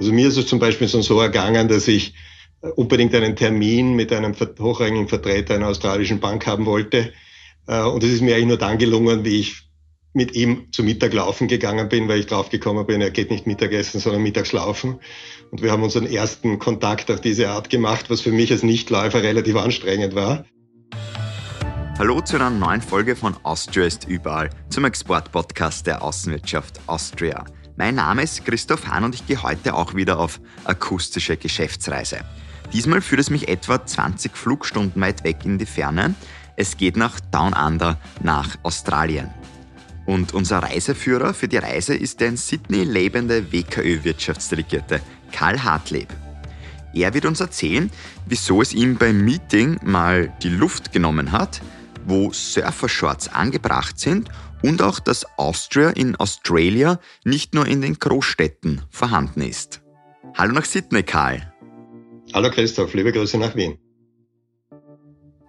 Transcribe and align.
Also 0.00 0.12
mir 0.14 0.28
ist 0.28 0.38
es 0.38 0.46
zum 0.46 0.58
Beispiel 0.58 0.88
so 0.88 1.20
ergangen, 1.20 1.68
dass 1.68 1.86
ich 1.86 2.14
unbedingt 2.74 3.14
einen 3.14 3.36
Termin 3.36 3.92
mit 3.92 4.10
einem 4.14 4.34
hochrangigen 4.58 5.08
Vertreter 5.08 5.54
einer 5.54 5.68
australischen 5.68 6.20
Bank 6.20 6.46
haben 6.46 6.64
wollte. 6.64 7.12
Äh, 7.66 7.82
und 7.82 8.02
es 8.02 8.10
ist 8.10 8.22
mir 8.22 8.34
eigentlich 8.34 8.46
nur 8.46 8.56
dann 8.56 8.78
gelungen, 8.78 9.26
wie 9.26 9.40
ich 9.40 9.68
mit 10.14 10.34
ihm 10.34 10.72
zu 10.72 10.82
Mittag 10.82 11.12
laufen 11.12 11.48
gegangen 11.48 11.90
bin, 11.90 12.08
weil 12.08 12.20
ich 12.20 12.26
draufgekommen 12.26 12.86
bin, 12.86 13.02
er 13.02 13.10
geht 13.10 13.30
nicht 13.30 13.46
Mittagessen, 13.46 14.00
sondern 14.00 14.22
mittags 14.22 14.52
laufen. 14.52 15.00
Und 15.50 15.62
wir 15.62 15.70
haben 15.70 15.82
unseren 15.82 16.06
ersten 16.06 16.58
Kontakt 16.58 17.10
auf 17.10 17.20
diese 17.20 17.50
Art 17.50 17.68
gemacht, 17.68 18.06
was 18.08 18.22
für 18.22 18.32
mich 18.32 18.50
als 18.50 18.62
Nichtläufer 18.62 19.22
relativ 19.22 19.54
anstrengend 19.56 20.14
war. 20.14 20.46
Hallo 21.98 22.22
zu 22.22 22.36
einer 22.36 22.48
neuen 22.48 22.80
Folge 22.80 23.14
von 23.14 23.36
Austria 23.42 23.84
ist 23.84 24.08
überall, 24.08 24.48
zum 24.70 24.86
Exportpodcast 24.86 25.86
der 25.86 26.02
Außenwirtschaft 26.02 26.80
Austria. 26.86 27.44
Mein 27.76 27.94
Name 27.94 28.22
ist 28.22 28.44
Christoph 28.44 28.86
Hahn 28.86 29.04
und 29.04 29.14
ich 29.14 29.26
gehe 29.26 29.42
heute 29.42 29.74
auch 29.74 29.94
wieder 29.94 30.18
auf 30.18 30.40
akustische 30.64 31.36
Geschäftsreise. 31.36 32.20
Diesmal 32.72 33.00
führt 33.00 33.20
es 33.20 33.30
mich 33.30 33.48
etwa 33.48 33.84
20 33.84 34.36
Flugstunden 34.36 35.00
weit 35.00 35.24
weg 35.24 35.44
in 35.44 35.58
die 35.58 35.66
Ferne. 35.66 36.14
Es 36.56 36.76
geht 36.76 36.96
nach 36.96 37.20
Down 37.20 37.52
Under, 37.54 37.98
nach 38.22 38.58
Australien. 38.62 39.30
Und 40.06 40.34
unser 40.34 40.58
Reiseführer 40.58 41.34
für 41.34 41.48
die 41.48 41.56
Reise 41.56 41.94
ist 41.94 42.20
der 42.20 42.28
in 42.28 42.36
Sydney 42.36 42.84
lebende 42.84 43.52
WKÖ-Wirtschaftsdelegierte 43.52 45.00
Karl 45.32 45.62
Hartleb. 45.62 46.08
Er 46.92 47.14
wird 47.14 47.24
uns 47.24 47.40
erzählen, 47.40 47.90
wieso 48.26 48.62
es 48.62 48.72
ihm 48.72 48.96
beim 48.96 49.24
Meeting 49.24 49.78
mal 49.84 50.32
die 50.42 50.48
Luft 50.48 50.92
genommen 50.92 51.30
hat, 51.30 51.60
wo 52.04 52.32
Surfershorts 52.32 53.28
angebracht 53.28 53.98
sind 54.00 54.28
und 54.62 54.82
auch, 54.82 55.00
dass 55.00 55.26
Austria 55.38 55.90
in 55.90 56.16
Australia 56.16 56.98
nicht 57.24 57.54
nur 57.54 57.66
in 57.66 57.80
den 57.80 57.94
Großstädten 57.98 58.82
vorhanden 58.90 59.42
ist. 59.42 59.82
Hallo 60.36 60.52
nach 60.52 60.64
Sydney, 60.64 61.02
Karl. 61.02 61.52
Hallo 62.32 62.50
Christoph, 62.50 62.94
liebe 62.94 63.12
Grüße 63.12 63.38
nach 63.38 63.56
Wien. 63.56 63.78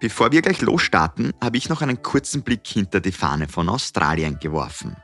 Bevor 0.00 0.32
wir 0.32 0.42
gleich 0.42 0.60
losstarten, 0.60 1.32
habe 1.40 1.56
ich 1.56 1.68
noch 1.68 1.80
einen 1.80 2.02
kurzen 2.02 2.42
Blick 2.42 2.66
hinter 2.66 3.00
die 3.00 3.12
Fahne 3.12 3.46
von 3.46 3.68
Australien 3.68 4.38
geworfen. 4.40 4.96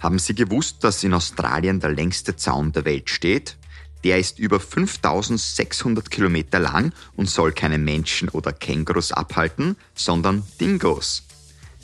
Haben 0.00 0.18
Sie 0.18 0.34
gewusst, 0.34 0.84
dass 0.84 1.02
in 1.02 1.14
Australien 1.14 1.80
der 1.80 1.90
längste 1.90 2.36
Zaun 2.36 2.72
der 2.72 2.84
Welt 2.84 3.10
steht? 3.10 3.56
Der 4.04 4.18
ist 4.18 4.38
über 4.38 4.60
5600 4.60 6.10
Kilometer 6.10 6.60
lang 6.60 6.92
und 7.16 7.28
soll 7.28 7.52
keine 7.52 7.78
Menschen 7.78 8.28
oder 8.28 8.52
Kängurus 8.52 9.10
abhalten, 9.10 9.76
sondern 9.94 10.44
Dingos. 10.60 11.24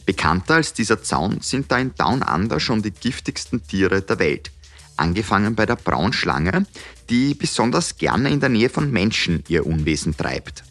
Bekannter 0.07 0.55
als 0.55 0.73
dieser 0.73 1.03
Zaun 1.03 1.41
sind 1.41 1.73
da 1.73 1.79
in 1.79 1.95
Down 1.97 2.23
Under 2.23 2.61
schon 2.61 2.83
die 2.83 2.93
giftigsten 2.93 3.67
Tiere 3.67 4.03
der 4.03 4.19
Welt. 4.19 4.53
Angefangen 4.97 5.57
bei 5.57 5.67
der 5.67 5.77
Braunschlange, 5.77 6.67
die 7.11 7.35
besonders 7.35 7.97
gerne 7.99 8.31
in 8.31 8.39
der 8.39 8.49
Nähe 8.49 8.71
von 8.71 8.93
Menschen 8.93 9.43
ihr 9.49 9.67
Unwesen 9.67 10.17
treibt. 10.17 10.63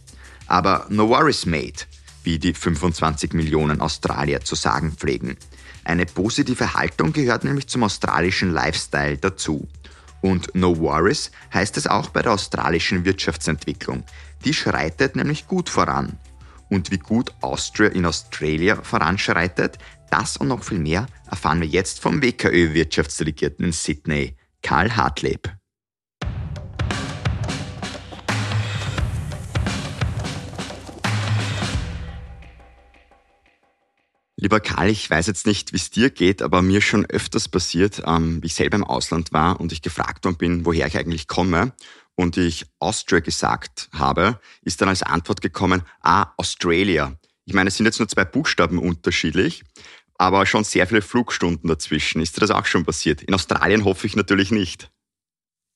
Aber 0.48 0.86
no 0.90 1.10
worries, 1.10 1.46
mate, 1.46 1.86
wie 2.24 2.40
die 2.40 2.54
25 2.54 3.34
Millionen 3.34 3.82
Australier 3.82 4.42
zu 4.42 4.56
sagen 4.56 4.94
pflegen. 4.94 5.38
Eine 5.84 6.06
positive 6.06 6.74
Haltung 6.74 7.14
gehört 7.14 7.44
nämlich 7.44 7.68
zum 7.68 7.84
australischen 7.84 8.52
Lifestyle 8.52 9.18
dazu. 9.18 9.68
Und 10.22 10.56
No 10.56 10.78
Worries 10.80 11.32
heißt 11.54 11.76
es 11.78 11.88
auch 11.88 12.10
bei 12.10 12.22
der 12.22 12.32
australischen 12.32 13.04
Wirtschaftsentwicklung. 13.04 14.04
Die 14.46 14.54
schreitet 14.54 15.16
nämlich 15.16 15.48
gut 15.48 15.70
voran. 15.70 16.18
Und 16.70 16.92
wie 16.92 16.98
gut 16.98 17.34
Austria 17.42 17.90
in 17.90 18.06
Australia 18.06 18.82
voranschreitet, 18.82 19.78
das 20.10 20.38
und 20.38 20.48
noch 20.48 20.64
viel 20.64 20.80
mehr 20.80 21.08
erfahren 21.30 21.60
wir 21.60 21.68
jetzt 21.68 22.00
vom 22.00 22.22
WKÖ-Wirtschaftsdelegierten 22.22 23.66
in 23.66 23.72
Sydney, 23.74 24.38
Karl 24.62 24.96
Hartleb. 24.96 25.63
Lieber 34.44 34.60
Karl, 34.60 34.90
ich 34.90 35.10
weiß 35.10 35.28
jetzt 35.28 35.48
nicht, 35.48 35.72
wie 35.72 35.78
es 35.78 35.90
dir 35.90 36.10
geht, 36.10 36.42
aber 36.42 36.62
mir 36.62 36.82
schon 36.82 37.06
öfters 37.06 37.48
passiert, 37.48 38.04
ähm, 38.06 38.44
wie 38.44 38.48
ich 38.48 38.56
selber 38.56 38.76
im 38.76 38.84
Ausland 38.84 39.32
war 39.32 39.62
und 39.62 39.72
ich 39.72 39.82
gefragt 39.82 40.26
worden 40.26 40.36
bin, 40.36 40.66
woher 40.66 40.86
ich 40.86 40.98
eigentlich 40.98 41.30
komme 41.30 41.72
und 42.16 42.36
ich 42.36 42.66
Austria 42.78 43.22
gesagt 43.22 43.88
habe, 43.94 44.42
ist 44.62 44.82
dann 44.82 44.90
als 44.90 45.02
Antwort 45.02 45.40
gekommen, 45.40 45.84
ah, 46.02 46.34
Australia. 46.36 47.18
Ich 47.46 47.54
meine, 47.54 47.70
es 47.70 47.78
sind 47.78 47.86
jetzt 47.86 48.00
nur 48.00 48.10
zwei 48.10 48.26
Buchstaben 48.26 48.80
unterschiedlich, 48.80 49.64
aber 50.18 50.46
schon 50.46 50.66
sehr 50.66 50.88
viele 50.88 51.02
Flugstunden 51.02 51.70
dazwischen. 51.70 52.22
Ist 52.22 52.36
dir 52.36 52.42
das 52.42 52.52
auch 52.52 52.66
schon 52.66 52.84
passiert? 52.84 53.22
In 53.22 53.34
Australien 53.34 53.86
hoffe 53.86 54.08
ich 54.08 54.18
natürlich 54.18 54.52
nicht. 54.52 54.92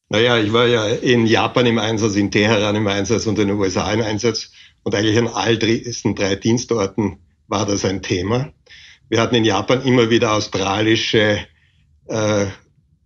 Naja, 0.09 0.37
ich 0.39 0.51
war 0.51 0.67
ja 0.67 0.89
in 0.89 1.25
Japan 1.25 1.67
im 1.67 1.79
Einsatz, 1.79 2.15
in 2.15 2.31
Teheran 2.31 2.75
im 2.75 2.87
Einsatz 2.87 3.27
und 3.27 3.39
in 3.39 3.47
den 3.47 3.57
USA 3.57 3.93
im 3.93 4.01
Einsatz 4.01 4.51
und 4.83 4.93
eigentlich 4.93 5.17
an 5.17 5.29
all 5.29 5.57
diesen 5.57 6.15
drei 6.15 6.35
Dienstorten 6.35 7.19
war 7.47 7.65
das 7.65 7.85
ein 7.85 8.01
Thema. 8.01 8.51
Wir 9.09 9.21
hatten 9.21 9.35
in 9.35 9.45
Japan 9.45 9.81
immer 9.83 10.09
wieder 10.09 10.33
australische 10.33 11.39
äh, 12.07 12.45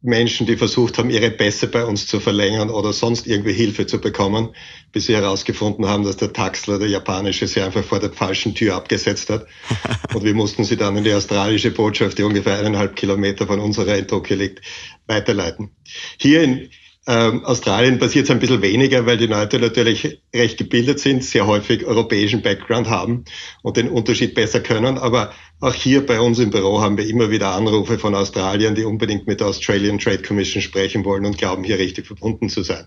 Menschen, 0.04 0.48
die 0.48 0.58
versucht 0.58 0.98
haben, 0.98 1.12
ihre 1.12 1.30
Pässe 1.30 1.68
bei 1.68 1.86
uns 1.86 2.08
zu 2.08 2.20
verlängern 2.20 2.72
oder 2.72 2.92
sonst 2.92 3.28
irgendwie 3.28 3.54
Hilfe 3.54 3.86
zu 3.86 4.02
bekommen, 4.02 4.56
bis 4.92 5.06
sie 5.06 5.14
herausgefunden 5.14 5.88
haben, 5.88 6.04
dass 6.04 6.18
der 6.18 6.34
Taxler, 6.34 6.80
der 6.80 6.88
japanische, 6.88 7.48
sie 7.48 7.62
einfach 7.62 7.84
vor 7.84 8.00
der 8.00 8.12
falschen 8.12 8.56
Tür 8.56 8.76
abgesetzt 8.76 9.30
hat. 9.30 9.46
Und 10.14 10.24
wir 10.24 10.34
mussten 10.34 10.64
sie 10.64 10.76
dann 10.76 10.98
in 10.98 11.04
die 11.04 11.14
australische 11.14 11.70
Botschaft, 11.70 12.18
die 12.18 12.24
ungefähr 12.24 12.58
eineinhalb 12.58 12.96
Kilometer 12.96 13.46
von 13.46 13.60
unserer 13.60 13.96
in 13.96 14.08
Tokio 14.08 14.36
liegt, 14.38 14.62
weiterleiten. 15.06 15.70
Hier 16.18 16.42
in, 16.42 16.70
ähm, 17.08 17.44
Australien 17.46 17.98
passiert 17.98 18.26
es 18.26 18.32
ein 18.32 18.40
bisschen 18.40 18.62
weniger, 18.62 19.08
weil 19.08 19.18
die 19.18 19.26
Leute 19.26 19.60
natürlich 19.60 20.22
recht 20.36 20.60
gebildet 20.60 21.00
sind, 21.00 21.24
sehr 21.24 21.48
häufig 21.48 21.86
europäischen 21.86 22.44
Background 22.44 22.90
haben 22.90 23.26
und 23.64 23.78
den 23.78 23.90
Unterschied 23.90 24.36
besser 24.36 24.60
können. 24.60 25.00
Aber 25.00 25.34
auch 25.60 25.74
hier 25.74 26.06
bei 26.06 26.20
uns 26.20 26.38
im 26.38 26.52
Büro 26.52 26.80
haben 26.82 26.98
wir 26.98 27.08
immer 27.08 27.32
wieder 27.32 27.56
Anrufe 27.56 27.98
von 27.98 28.14
Australien, 28.14 28.76
die 28.76 28.84
unbedingt 28.84 29.26
mit 29.26 29.40
der 29.40 29.48
Australian 29.48 29.98
Trade 29.98 30.22
Commission 30.22 30.62
sprechen 30.62 31.04
wollen 31.04 31.26
und 31.26 31.40
glauben, 31.40 31.64
hier 31.64 31.80
richtig 31.80 32.06
verbunden 32.06 32.50
zu 32.50 32.62
sein. 32.62 32.86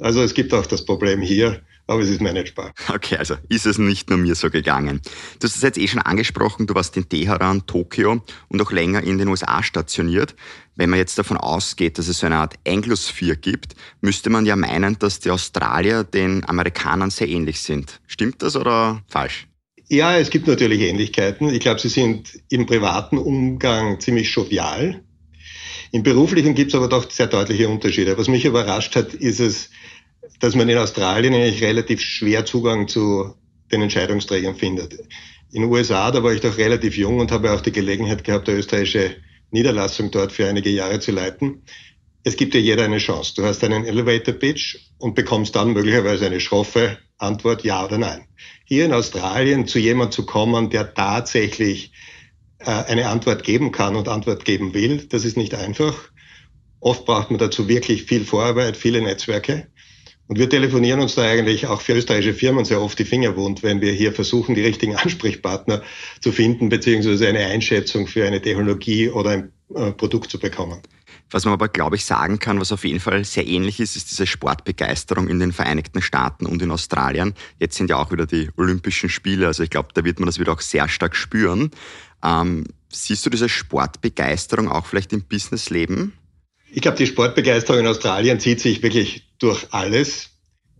Also 0.00 0.22
es 0.22 0.34
gibt 0.34 0.54
auch 0.54 0.66
das 0.66 0.84
Problem 0.84 1.20
hier, 1.20 1.62
aber 1.86 2.02
es 2.02 2.10
ist 2.10 2.20
managebar. 2.20 2.72
Okay, 2.88 3.16
also 3.16 3.34
ist 3.48 3.66
es 3.66 3.78
nicht 3.78 4.10
nur 4.10 4.18
mir 4.18 4.34
so 4.34 4.50
gegangen. 4.50 5.00
Du 5.40 5.46
hast 5.46 5.56
es 5.56 5.62
jetzt 5.62 5.78
eh 5.78 5.88
schon 5.88 6.00
angesprochen, 6.00 6.66
du 6.66 6.74
warst 6.74 6.96
in 6.96 7.08
Teheran, 7.08 7.66
Tokio 7.66 8.22
und 8.48 8.62
auch 8.62 8.70
länger 8.70 9.02
in 9.02 9.18
den 9.18 9.28
USA 9.28 9.62
stationiert. 9.62 10.36
Wenn 10.76 10.90
man 10.90 10.98
jetzt 10.98 11.18
davon 11.18 11.36
ausgeht, 11.36 11.98
dass 11.98 12.06
es 12.06 12.18
so 12.18 12.26
eine 12.26 12.36
Art 12.36 12.54
Anglosphere 12.66 13.36
gibt, 13.36 13.74
müsste 14.00 14.30
man 14.30 14.46
ja 14.46 14.54
meinen, 14.54 14.98
dass 14.98 15.18
die 15.18 15.30
Australier 15.30 16.04
den 16.04 16.48
Amerikanern 16.48 17.10
sehr 17.10 17.28
ähnlich 17.28 17.60
sind. 17.60 18.00
Stimmt 18.06 18.42
das 18.42 18.54
oder 18.54 19.02
falsch? 19.08 19.48
Ja, 19.88 20.18
es 20.18 20.28
gibt 20.28 20.46
natürlich 20.46 20.82
Ähnlichkeiten. 20.82 21.48
Ich 21.48 21.60
glaube, 21.60 21.80
sie 21.80 21.88
sind 21.88 22.38
im 22.50 22.66
privaten 22.66 23.16
Umgang 23.16 23.98
ziemlich 23.98 24.30
jovial. 24.32 25.02
Im 25.92 26.02
beruflichen 26.02 26.54
gibt 26.54 26.72
es 26.72 26.74
aber 26.74 26.88
doch 26.88 27.10
sehr 27.10 27.26
deutliche 27.26 27.68
Unterschiede. 27.68 28.18
Was 28.18 28.28
mich 28.28 28.44
überrascht 28.44 28.94
hat, 28.94 29.14
ist 29.14 29.40
es, 29.40 29.70
dass 30.40 30.54
man 30.54 30.68
in 30.68 30.78
Australien 30.78 31.34
eigentlich 31.34 31.62
relativ 31.62 32.00
schwer 32.00 32.44
Zugang 32.44 32.88
zu 32.88 33.34
den 33.70 33.82
Entscheidungsträgern 33.82 34.54
findet. 34.54 34.94
In 35.52 35.62
den 35.62 35.70
USA, 35.70 36.10
da 36.10 36.22
war 36.22 36.32
ich 36.32 36.40
doch 36.40 36.58
relativ 36.58 36.96
jung 36.96 37.20
und 37.20 37.32
habe 37.32 37.52
auch 37.52 37.60
die 37.60 37.72
Gelegenheit 37.72 38.24
gehabt, 38.24 38.48
der 38.48 38.58
österreichische 38.58 39.16
Niederlassung 39.50 40.10
dort 40.10 40.32
für 40.32 40.46
einige 40.46 40.70
Jahre 40.70 41.00
zu 41.00 41.10
leiten. 41.10 41.62
Es 42.22 42.36
gibt 42.36 42.52
dir 42.52 42.60
jeder 42.60 42.84
eine 42.84 42.98
Chance. 42.98 43.34
Du 43.36 43.44
hast 43.44 43.64
einen 43.64 43.86
Elevator 43.86 44.34
Pitch 44.34 44.76
und 44.98 45.14
bekommst 45.14 45.56
dann 45.56 45.72
möglicherweise 45.72 46.26
eine 46.26 46.40
schroffe 46.40 46.98
Antwort 47.16 47.64
ja 47.64 47.84
oder 47.84 47.98
nein. 47.98 48.26
Hier 48.64 48.84
in 48.84 48.92
Australien 48.92 49.66
zu 49.66 49.78
jemand 49.78 50.12
zu 50.12 50.26
kommen, 50.26 50.68
der 50.70 50.92
tatsächlich 50.94 51.92
äh, 52.58 52.70
eine 52.70 53.08
Antwort 53.08 53.44
geben 53.44 53.72
kann 53.72 53.96
und 53.96 54.08
Antwort 54.08 54.44
geben 54.44 54.74
will. 54.74 55.06
Das 55.08 55.24
ist 55.24 55.36
nicht 55.36 55.54
einfach. 55.54 56.10
Oft 56.80 57.06
braucht 57.06 57.30
man 57.30 57.38
dazu 57.38 57.68
wirklich 57.68 58.04
viel 58.04 58.24
Vorarbeit, 58.24 58.76
viele 58.76 59.00
Netzwerke. 59.00 59.68
Und 60.28 60.38
wir 60.38 60.48
telefonieren 60.48 61.00
uns 61.00 61.14
da 61.14 61.22
eigentlich 61.22 61.66
auch 61.66 61.80
für 61.80 61.94
österreichische 61.94 62.34
Firmen 62.34 62.66
sehr 62.66 62.82
oft 62.82 62.98
die 62.98 63.06
Finger 63.06 63.34
wund, 63.34 63.62
wenn 63.62 63.80
wir 63.80 63.92
hier 63.92 64.12
versuchen, 64.12 64.54
die 64.54 64.60
richtigen 64.60 64.94
Ansprechpartner 64.94 65.82
zu 66.20 66.32
finden, 66.32 66.68
beziehungsweise 66.68 67.28
eine 67.28 67.46
Einschätzung 67.46 68.06
für 68.06 68.26
eine 68.26 68.40
Technologie 68.42 69.08
oder 69.08 69.30
ein 69.30 69.52
äh, 69.74 69.90
Produkt 69.92 70.30
zu 70.30 70.38
bekommen. 70.38 70.82
Was 71.30 71.46
man 71.46 71.54
aber, 71.54 71.68
glaube 71.68 71.96
ich, 71.96 72.04
sagen 72.04 72.38
kann, 72.38 72.60
was 72.60 72.72
auf 72.72 72.84
jeden 72.84 73.00
Fall 73.00 73.24
sehr 73.24 73.46
ähnlich 73.46 73.80
ist, 73.80 73.96
ist 73.96 74.10
diese 74.10 74.26
Sportbegeisterung 74.26 75.28
in 75.28 75.40
den 75.40 75.52
Vereinigten 75.52 76.02
Staaten 76.02 76.44
und 76.44 76.60
in 76.60 76.70
Australien. 76.70 77.34
Jetzt 77.58 77.76
sind 77.76 77.88
ja 77.88 77.96
auch 77.96 78.10
wieder 78.12 78.26
die 78.26 78.50
Olympischen 78.56 79.08
Spiele, 79.08 79.46
also 79.46 79.62
ich 79.62 79.70
glaube, 79.70 79.88
da 79.94 80.04
wird 80.04 80.20
man 80.20 80.26
das 80.26 80.38
wieder 80.38 80.52
auch 80.52 80.60
sehr 80.60 80.88
stark 80.88 81.16
spüren. 81.16 81.70
Ähm, 82.22 82.64
siehst 82.90 83.24
du 83.24 83.30
diese 83.30 83.48
Sportbegeisterung 83.48 84.68
auch 84.68 84.86
vielleicht 84.86 85.12
im 85.14 85.22
Businessleben? 85.22 86.12
Ich 86.70 86.82
glaube, 86.82 86.98
die 86.98 87.06
Sportbegeisterung 87.06 87.80
in 87.80 87.86
Australien 87.86 88.40
zieht 88.40 88.60
sich 88.60 88.82
wirklich 88.82 89.27
durch 89.38 89.66
alles. 89.70 90.30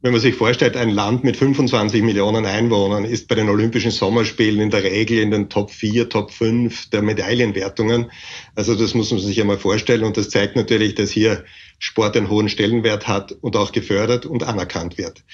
wenn 0.01 0.13
man 0.13 0.21
sich 0.21 0.37
vorstellt, 0.37 0.77
ein 0.77 0.91
Land 0.91 1.25
mit 1.25 1.37
25 1.37 2.03
Millionen 2.03 2.47
Einwohnern 2.47 3.05
ist 3.05 3.27
bei 3.27 3.35
den 3.35 3.49
Olympischen 3.49 3.91
Sommerspielen 3.91 4.61
in 4.61 4.71
der 4.71 4.85
Regel 4.85 5.19
in 5.19 5.33
den 5.33 5.49
Top 5.49 5.73
4, 5.73 6.09
Top 6.09 6.31
5 6.31 6.91
der 6.91 7.03
Medaillenwertungen. 7.03 8.11
Also 8.55 8.77
das 8.77 8.95
muss 8.95 9.11
man 9.11 9.19
sich 9.19 9.41
einmal 9.41 9.59
vorstellen 9.59 10.05
und 10.05 10.17
das 10.17 10.31
zeigt 10.31 10.55
natürlich, 10.55 10.95
dass 10.95 11.11
hier 11.11 11.45
Sport 11.81 12.17
einen 12.17 12.29
hohen 12.31 12.49
Stellenwert 12.49 13.09
hat 13.09 13.33
und 13.41 13.57
auch 13.57 13.73
gefördert 13.73 14.25
und 14.25 14.45
anerkannt 14.45 14.99
wird. 14.99 15.25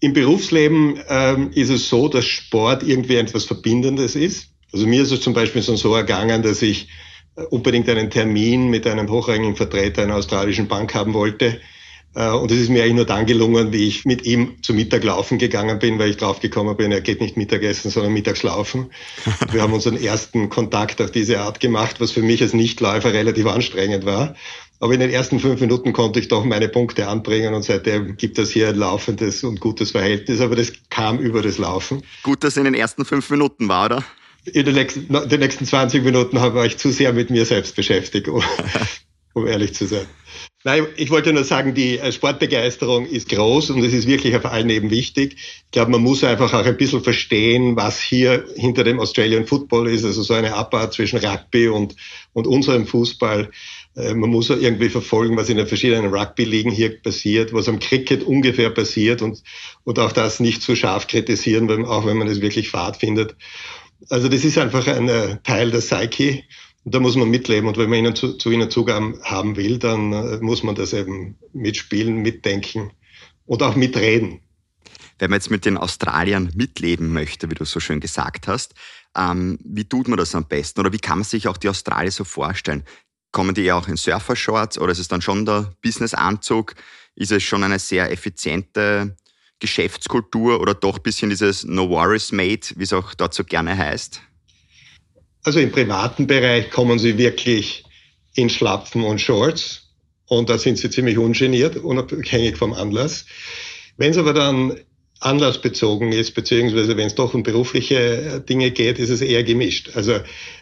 Im 0.00 0.12
Berufsleben 0.12 1.00
ähm, 1.08 1.50
ist 1.54 1.70
es 1.70 1.88
so, 1.88 2.08
dass 2.08 2.26
Sport 2.26 2.82
irgendwie 2.82 3.16
etwas 3.16 3.44
Verbindendes 3.46 4.16
ist. 4.16 4.50
Also 4.70 4.86
mir 4.86 5.02
ist 5.02 5.12
es 5.12 5.22
zum 5.22 5.32
Beispiel 5.32 5.62
so 5.62 5.94
ergangen, 5.94 6.42
dass 6.42 6.60
ich 6.60 6.88
äh, 7.36 7.42
unbedingt 7.44 7.88
einen 7.88 8.10
Termin 8.10 8.68
mit 8.68 8.86
einem 8.86 9.10
hochrangigen 9.10 9.56
Vertreter 9.56 10.02
einer 10.02 10.16
australischen 10.16 10.68
Bank 10.68 10.94
haben 10.94 11.14
wollte 11.14 11.58
und 12.14 12.50
es 12.50 12.58
ist 12.58 12.68
mir 12.68 12.82
eigentlich 12.82 12.94
nur 12.94 13.04
dann 13.04 13.26
gelungen, 13.26 13.72
wie 13.72 13.86
ich 13.86 14.04
mit 14.04 14.24
ihm 14.24 14.62
zu 14.62 14.74
Mittag 14.74 15.04
laufen 15.04 15.38
gegangen 15.38 15.78
bin, 15.78 15.98
weil 15.98 16.10
ich 16.10 16.16
draufgekommen 16.16 16.76
bin, 16.76 16.90
er 16.90 17.00
geht 17.00 17.20
nicht 17.20 17.36
Mittagessen, 17.36 17.90
sondern 17.90 18.12
mittags 18.12 18.42
laufen. 18.42 18.90
Wir 19.52 19.62
haben 19.62 19.72
unseren 19.72 19.96
ersten 19.96 20.48
Kontakt 20.48 21.00
auf 21.00 21.12
diese 21.12 21.40
Art 21.40 21.60
gemacht, 21.60 22.00
was 22.00 22.10
für 22.10 22.22
mich 22.22 22.42
als 22.42 22.54
Nichtläufer 22.54 23.12
relativ 23.12 23.46
anstrengend 23.46 24.04
war. 24.04 24.34
Aber 24.80 24.94
in 24.94 25.00
den 25.00 25.10
ersten 25.10 25.40
fünf 25.40 25.60
Minuten 25.60 25.92
konnte 25.92 26.20
ich 26.20 26.28
doch 26.28 26.44
meine 26.44 26.68
Punkte 26.68 27.08
anbringen 27.08 27.52
und 27.54 27.62
seitdem 27.62 28.16
gibt 28.16 28.38
es 28.38 28.52
hier 28.52 28.68
ein 28.68 28.76
laufendes 28.76 29.42
und 29.42 29.60
gutes 29.60 29.90
Verhältnis. 29.90 30.40
Aber 30.40 30.54
das 30.54 30.72
kam 30.88 31.18
über 31.18 31.42
das 31.42 31.58
Laufen. 31.58 32.02
Gut, 32.22 32.44
dass 32.44 32.52
es 32.52 32.56
in 32.58 32.64
den 32.64 32.74
ersten 32.74 33.04
fünf 33.04 33.28
Minuten 33.30 33.68
war, 33.68 33.86
oder? 33.86 34.04
In 34.44 34.64
den 34.64 34.74
nächsten, 34.74 35.08
den 35.28 35.40
nächsten 35.40 35.66
20 35.66 36.04
Minuten 36.04 36.36
war 36.36 36.64
ich 36.64 36.78
zu 36.78 36.90
sehr 36.90 37.12
mit 37.12 37.28
mir 37.30 37.44
selbst 37.44 37.74
beschäftigt, 37.74 38.28
um, 38.28 38.42
um 39.34 39.46
ehrlich 39.46 39.74
zu 39.74 39.86
sein. 39.86 40.06
Nein, 40.68 40.86
ich 40.96 41.08
wollte 41.08 41.32
nur 41.32 41.44
sagen, 41.44 41.72
die 41.72 41.98
äh, 41.98 42.12
Sportbegeisterung 42.12 43.06
ist 43.06 43.30
groß 43.30 43.70
und 43.70 43.82
es 43.82 43.94
ist 43.94 44.06
wirklich 44.06 44.36
auf 44.36 44.44
allen 44.44 44.68
eben 44.68 44.90
wichtig. 44.90 45.36
Ich 45.38 45.70
glaube, 45.70 45.92
man 45.92 46.02
muss 46.02 46.22
einfach 46.22 46.52
auch 46.52 46.66
ein 46.66 46.76
bisschen 46.76 47.02
verstehen, 47.02 47.74
was 47.74 47.98
hier 47.98 48.44
hinter 48.54 48.84
dem 48.84 49.00
Australian 49.00 49.46
Football 49.46 49.88
ist, 49.88 50.04
also 50.04 50.20
so 50.22 50.34
eine 50.34 50.52
Abart 50.52 50.92
zwischen 50.92 51.20
Rugby 51.20 51.68
und, 51.68 51.96
und 52.34 52.46
unserem 52.46 52.86
Fußball. 52.86 53.50
Äh, 53.96 54.12
man 54.12 54.28
muss 54.28 54.50
irgendwie 54.50 54.90
verfolgen, 54.90 55.38
was 55.38 55.48
in 55.48 55.56
den 55.56 55.66
verschiedenen 55.66 56.14
Rugby-Ligen 56.14 56.70
hier 56.70 57.00
passiert, 57.00 57.54
was 57.54 57.66
am 57.70 57.78
Cricket 57.78 58.22
ungefähr 58.22 58.68
passiert 58.68 59.22
und, 59.22 59.42
und 59.84 59.98
auch 59.98 60.12
das 60.12 60.38
nicht 60.38 60.60
zu 60.60 60.76
scharf 60.76 61.06
kritisieren, 61.06 61.86
auch 61.86 62.04
wenn 62.04 62.18
man 62.18 62.28
es 62.28 62.42
wirklich 62.42 62.68
fad 62.68 62.98
findet. 62.98 63.36
Also 64.10 64.28
das 64.28 64.44
ist 64.44 64.58
einfach 64.58 64.86
ein 64.86 65.08
äh, 65.08 65.38
Teil 65.44 65.70
der 65.70 65.78
Psyche 65.78 66.42
und 66.88 66.94
da 66.94 67.00
muss 67.00 67.16
man 67.16 67.28
mitleben. 67.28 67.68
Und 67.68 67.76
wenn 67.76 67.90
man 67.90 67.98
ihnen 67.98 68.16
zu, 68.16 68.38
zu 68.38 68.50
ihnen 68.50 68.70
Zugang 68.70 69.20
haben 69.22 69.56
will, 69.56 69.78
dann 69.78 70.10
äh, 70.14 70.38
muss 70.40 70.62
man 70.62 70.74
das 70.74 70.94
eben 70.94 71.36
mitspielen, 71.52 72.22
mitdenken 72.22 72.92
und 73.44 73.62
auch 73.62 73.76
mitreden. 73.76 74.40
Wenn 75.18 75.28
man 75.28 75.36
jetzt 75.36 75.50
mit 75.50 75.66
den 75.66 75.76
Australiern 75.76 76.50
mitleben 76.54 77.12
möchte, 77.12 77.50
wie 77.50 77.54
du 77.54 77.66
so 77.66 77.78
schön 77.78 78.00
gesagt 78.00 78.48
hast, 78.48 78.74
ähm, 79.14 79.58
wie 79.62 79.84
tut 79.84 80.08
man 80.08 80.16
das 80.16 80.34
am 80.34 80.46
besten? 80.46 80.80
Oder 80.80 80.90
wie 80.90 80.98
kann 80.98 81.18
man 81.18 81.24
sich 81.24 81.46
auch 81.46 81.58
die 81.58 81.68
Australier 81.68 82.10
so 82.10 82.24
vorstellen? 82.24 82.82
Kommen 83.32 83.54
die 83.54 83.70
auch 83.70 83.86
in 83.86 83.98
Surfershorts 83.98 84.78
oder 84.78 84.92
ist 84.92 84.98
es 84.98 85.08
dann 85.08 85.20
schon 85.20 85.44
der 85.44 85.74
Businessanzug? 85.82 86.74
Ist 87.16 87.32
es 87.32 87.42
schon 87.42 87.64
eine 87.64 87.78
sehr 87.78 88.10
effiziente 88.10 89.14
Geschäftskultur 89.60 90.58
oder 90.58 90.72
doch 90.72 90.96
ein 90.96 91.02
bisschen 91.02 91.28
dieses 91.28 91.64
No 91.64 91.90
Worries 91.90 92.32
Made, 92.32 92.66
wie 92.76 92.84
es 92.84 92.94
auch 92.94 93.12
dort 93.12 93.34
so 93.34 93.44
gerne 93.44 93.76
heißt? 93.76 94.22
Also 95.44 95.60
im 95.60 95.70
privaten 95.70 96.26
Bereich 96.26 96.70
kommen 96.70 96.98
sie 96.98 97.18
wirklich 97.18 97.84
in 98.34 98.50
Schlapfen 98.50 99.04
und 99.04 99.20
Shorts 99.20 99.88
und 100.26 100.50
da 100.50 100.58
sind 100.58 100.78
sie 100.78 100.90
ziemlich 100.90 101.18
ungeniert, 101.18 101.76
unabhängig 101.76 102.56
vom 102.56 102.72
Anlass. 102.72 103.24
Wenn 103.96 104.10
es 104.10 104.18
aber 104.18 104.32
dann 104.32 104.78
anlassbezogen 105.20 106.12
ist, 106.12 106.34
beziehungsweise 106.34 106.96
wenn 106.96 107.08
es 107.08 107.14
doch 107.14 107.34
um 107.34 107.42
berufliche 107.42 108.44
Dinge 108.48 108.70
geht, 108.70 108.98
ist 108.98 109.10
es 109.10 109.20
eher 109.20 109.42
gemischt. 109.42 109.90
Also 109.94 110.20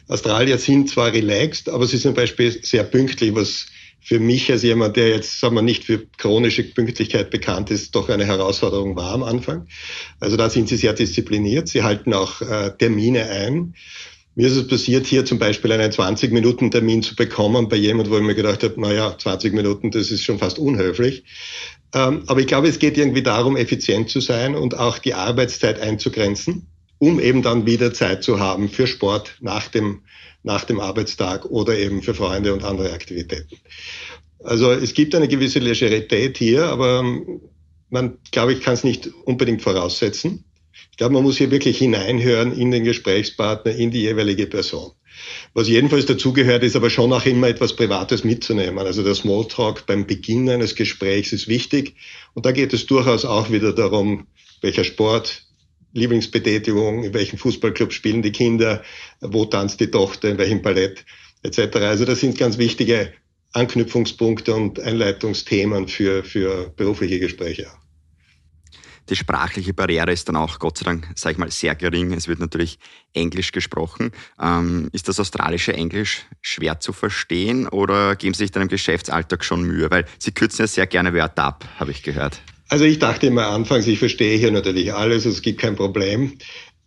Australier 0.08 0.56
sind 0.56 0.88
zwar 0.88 1.12
relaxed, 1.12 1.69
aber 1.69 1.87
sie 1.87 1.99
sind 1.99 2.14
zum 2.14 2.14
Beispiel 2.14 2.50
sehr 2.62 2.84
pünktlich, 2.84 3.34
was 3.34 3.67
für 4.00 4.20
mich 4.20 4.50
als 4.52 4.62
jemand, 4.62 4.96
der 4.96 5.08
jetzt, 5.08 5.40
sagen 5.40 5.56
wir, 5.56 5.62
nicht 5.62 5.84
für 5.84 6.06
chronische 6.17 6.62
Pünktlichkeit 6.62 7.31
bekannt 7.31 7.72
ist, 7.72 7.94
doch 7.94 8.08
eine 8.08 8.25
Herausforderung 8.25 8.94
war 8.94 9.12
am 9.12 9.25
Anfang. 9.25 9.67
Also 10.20 10.37
da 10.37 10.49
sind 10.49 10.69
sie 10.69 10.76
sehr 10.76 10.93
diszipliniert. 10.93 11.67
Sie 11.67 11.82
halten 11.82 12.14
auch 12.14 12.40
äh, 12.40 12.70
Termine 12.79 13.29
ein. 13.29 13.75
Mir 14.38 14.49
ist 14.49 14.56
es 14.56 14.69
passiert, 14.69 15.06
hier 15.06 15.25
zum 15.25 15.38
Beispiel 15.38 15.73
einen 15.73 15.91
20-Minuten-Termin 15.91 17.03
zu 17.03 17.17
bekommen 17.17 17.71
bei 17.71 17.77
jemand, 17.77 18.11
wo 18.11 18.19
ich 18.19 18.23
mir 18.23 18.35
gedacht 18.35 18.62
habe, 18.62 18.79
naja, 18.79 19.17
20 19.17 19.55
Minuten, 19.55 19.91
das 19.91 20.11
ist 20.11 20.25
schon 20.25 20.38
fast 20.38 20.59
unhöflich. 20.59 21.25
Ähm, 21.94 22.23
aber 22.27 22.41
ich 22.41 22.47
glaube, 22.47 22.69
es 22.69 22.79
geht 22.79 22.99
irgendwie 22.99 23.23
darum, 23.23 23.56
effizient 23.56 24.11
zu 24.11 24.21
sein 24.21 24.55
und 24.55 24.79
auch 24.79 24.99
die 24.99 25.15
Arbeitszeit 25.15 25.81
einzugrenzen, 25.81 26.67
um 26.99 27.19
eben 27.19 27.41
dann 27.41 27.65
wieder 27.65 27.94
Zeit 27.94 28.23
zu 28.25 28.38
haben 28.38 28.69
für 28.69 28.87
Sport 28.87 29.38
nach 29.41 29.69
dem, 29.69 30.03
nach 30.43 30.65
dem 30.65 30.81
Arbeitstag 30.81 31.47
oder 31.47 31.79
eben 31.79 32.03
für 32.03 32.15
Freunde 32.15 32.53
und 32.53 32.62
andere 32.62 32.93
Aktivitäten. 32.93 33.56
Also 34.44 34.71
es 34.71 34.93
gibt 34.93 35.15
eine 35.15 35.29
gewisse 35.29 35.61
Legerität 35.61 36.37
hier, 36.37 36.67
aber 36.67 37.03
man, 37.89 38.19
glaube 38.32 38.53
ich, 38.53 38.61
kann 38.61 38.75
es 38.75 38.85
nicht 38.85 39.09
unbedingt 39.25 39.62
voraussetzen. 39.62 40.44
Ich 40.96 40.98
glaube, 40.98 41.12
man 41.12 41.25
muss 41.25 41.37
hier 41.37 41.50
wirklich 41.50 41.76
hineinhören 41.76 42.58
in 42.58 42.70
den 42.70 42.82
Gesprächspartner, 42.82 43.72
in 43.72 43.90
die 43.90 44.00
jeweilige 44.00 44.46
Person. 44.46 44.93
Was 45.52 45.69
jedenfalls 45.69 46.06
dazugehört, 46.06 46.62
ist 46.62 46.75
aber 46.75 46.88
schon 46.88 47.12
auch 47.12 47.26
immer 47.26 47.48
etwas 47.48 47.76
Privates 47.76 48.25
mitzunehmen. 48.25 48.78
Also 48.78 49.02
der 49.02 49.14
Smalltalk 49.14 49.84
beim 49.84 50.06
Beginn 50.06 50.48
eines 50.48 50.75
Gesprächs 50.75 51.34
ist 51.34 51.48
wichtig. 51.48 51.96
Und 52.32 52.46
da 52.46 52.52
geht 52.52 52.72
es 52.72 52.87
durchaus 52.87 53.26
auch 53.26 53.50
wieder 53.50 53.75
darum, 53.75 54.26
welcher 54.62 54.84
Sport, 54.84 55.43
Lieblingsbetätigung, 55.93 57.04
in 57.04 57.12
welchem 57.12 57.38
Fußballclub 57.38 57.93
spielen 57.93 58.22
die 58.22 58.32
Kinder, 58.32 58.82
wo 59.20 59.44
tanzt 59.44 59.81
die 59.81 59.90
Tochter, 59.90 60.31
in 60.31 60.38
welchem 60.38 60.62
Ballett 60.62 61.04
etc. 61.43 61.76
Also 61.76 62.06
das 62.06 62.20
sind 62.20 62.38
ganz 62.38 62.56
wichtige 62.56 63.12
Anknüpfungspunkte 63.52 64.54
und 64.54 64.81
Einleitungsthemen 64.81 65.88
für, 65.88 66.25
für 66.25 66.72
berufliche 66.75 67.20
Gespräche. 67.20 67.66
Die 69.08 69.17
sprachliche 69.17 69.73
Barriere 69.73 70.12
ist 70.12 70.29
dann 70.29 70.37
auch, 70.37 70.58
Gott 70.58 70.79
sei 70.79 70.85
Dank, 70.85 71.08
sage 71.14 71.35
ich 71.35 71.38
mal, 71.38 71.50
sehr 71.50 71.75
gering. 71.75 72.12
Es 72.12 72.26
wird 72.26 72.41
natürlich 72.41 72.79
Englisch 73.12 73.53
gesprochen. 73.53 74.11
Ähm, 74.41 74.88
ist 74.93 75.08
das 75.08 75.20
australische 75.20 75.73
Englisch 75.73 76.26
schwer 76.41 76.81
zu 76.81 76.93
verstehen 76.93 77.69
oder 77.69 78.17
geben 78.17 78.35
Sie 78.35 78.44
sich 78.44 78.50
dann 78.50 78.62
im 78.62 78.69
Geschäftsalltag 78.69 79.44
schon 79.44 79.62
Mühe? 79.62 79.91
Weil 79.91 80.06
Sie 80.19 80.32
kürzen 80.32 80.62
ja 80.62 80.67
sehr 80.67 80.87
gerne 80.87 81.14
Wörter 81.14 81.44
ab, 81.44 81.64
habe 81.79 81.93
ich 81.93 82.03
gehört. 82.03 82.41
Also 82.69 82.85
ich 82.85 82.99
dachte 82.99 83.29
immer 83.29 83.47
anfangs, 83.47 83.87
ich 83.87 83.99
verstehe 83.99 84.39
hier 84.39 84.51
natürlich 84.51 84.93
alles, 84.93 85.25
es 85.25 85.41
gibt 85.41 85.60
kein 85.60 85.77
Problem. 85.77 86.36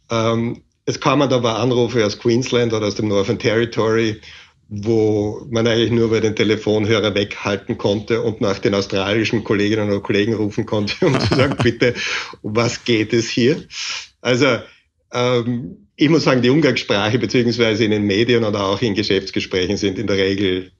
Ähm, 0.09 0.61
es 0.85 0.99
kamen 0.99 1.31
aber 1.31 1.59
Anrufe 1.59 2.05
aus 2.05 2.19
Queensland 2.19 2.73
oder 2.73 2.87
aus 2.87 2.95
dem 2.95 3.07
Northern 3.07 3.39
Territory 3.39 4.19
wo 4.69 5.47
man 5.49 5.65
eigentlich 5.65 5.91
nur 5.91 6.11
bei 6.11 6.19
den 6.19 6.35
Telefonhörer 6.35 7.15
weghalten 7.15 7.79
konnte 7.79 8.21
und 8.21 8.39
nach 8.39 8.59
den 8.59 8.75
australischen 8.75 9.43
Kolleginnen 9.43 9.91
und 9.91 10.03
Kollegen 10.03 10.35
rufen 10.35 10.67
konnte, 10.67 11.07
um 11.07 11.19
zu 11.19 11.35
sagen, 11.35 11.57
bitte, 11.63 11.95
um 12.43 12.55
was 12.55 12.85
geht 12.85 13.11
es 13.11 13.29
hier? 13.29 13.63
Also 14.21 14.59
ähm, 15.11 15.87
ich 15.95 16.09
muss 16.09 16.23
sagen, 16.23 16.43
die 16.43 16.51
Umgangssprache 16.51 17.17
beziehungsweise 17.17 17.83
in 17.83 17.91
den 17.91 18.03
Medien 18.03 18.43
oder 18.43 18.63
auch 18.65 18.81
in 18.81 18.93
Geschäftsgesprächen 18.93 19.75
sind 19.75 19.97
in 19.97 20.05
der 20.05 20.17
Regel 20.17 20.71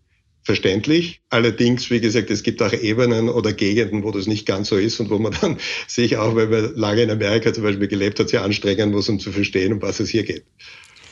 verständlich. 0.44 1.22
Allerdings, 1.30 1.90
wie 1.90 2.00
gesagt, 2.00 2.30
es 2.30 2.44
gibt 2.44 2.62
auch 2.62 2.72
Ebenen 2.72 3.28
oder 3.28 3.54
Gegenden, 3.54 4.04
wo 4.04 4.12
das 4.12 4.28
nicht 4.28 4.46
ganz 4.46 4.70
so 4.70 4.78
ist 4.78 5.00
und 5.00 5.10
wo 5.10 5.18
man 5.18 5.36
dann 5.42 5.58
sich 5.88 6.18
auch, 6.18 6.36
wenn 6.36 6.52
man 6.52 6.76
lange 6.76 7.02
in 7.02 7.10
Amerika 7.10 7.52
zum 7.54 7.64
Beispiel 7.64 7.88
gelebt 7.88 8.20
hat, 8.20 8.30
sehr 8.30 8.44
anstrengen 8.44 8.92
muss, 8.92 9.10
um 9.10 9.20
zu 9.20 9.32
verstehen, 9.32 9.74
um 9.74 9.82
was 9.82 10.00
es 10.00 10.10
hier 10.10 10.24
geht. 10.24 10.46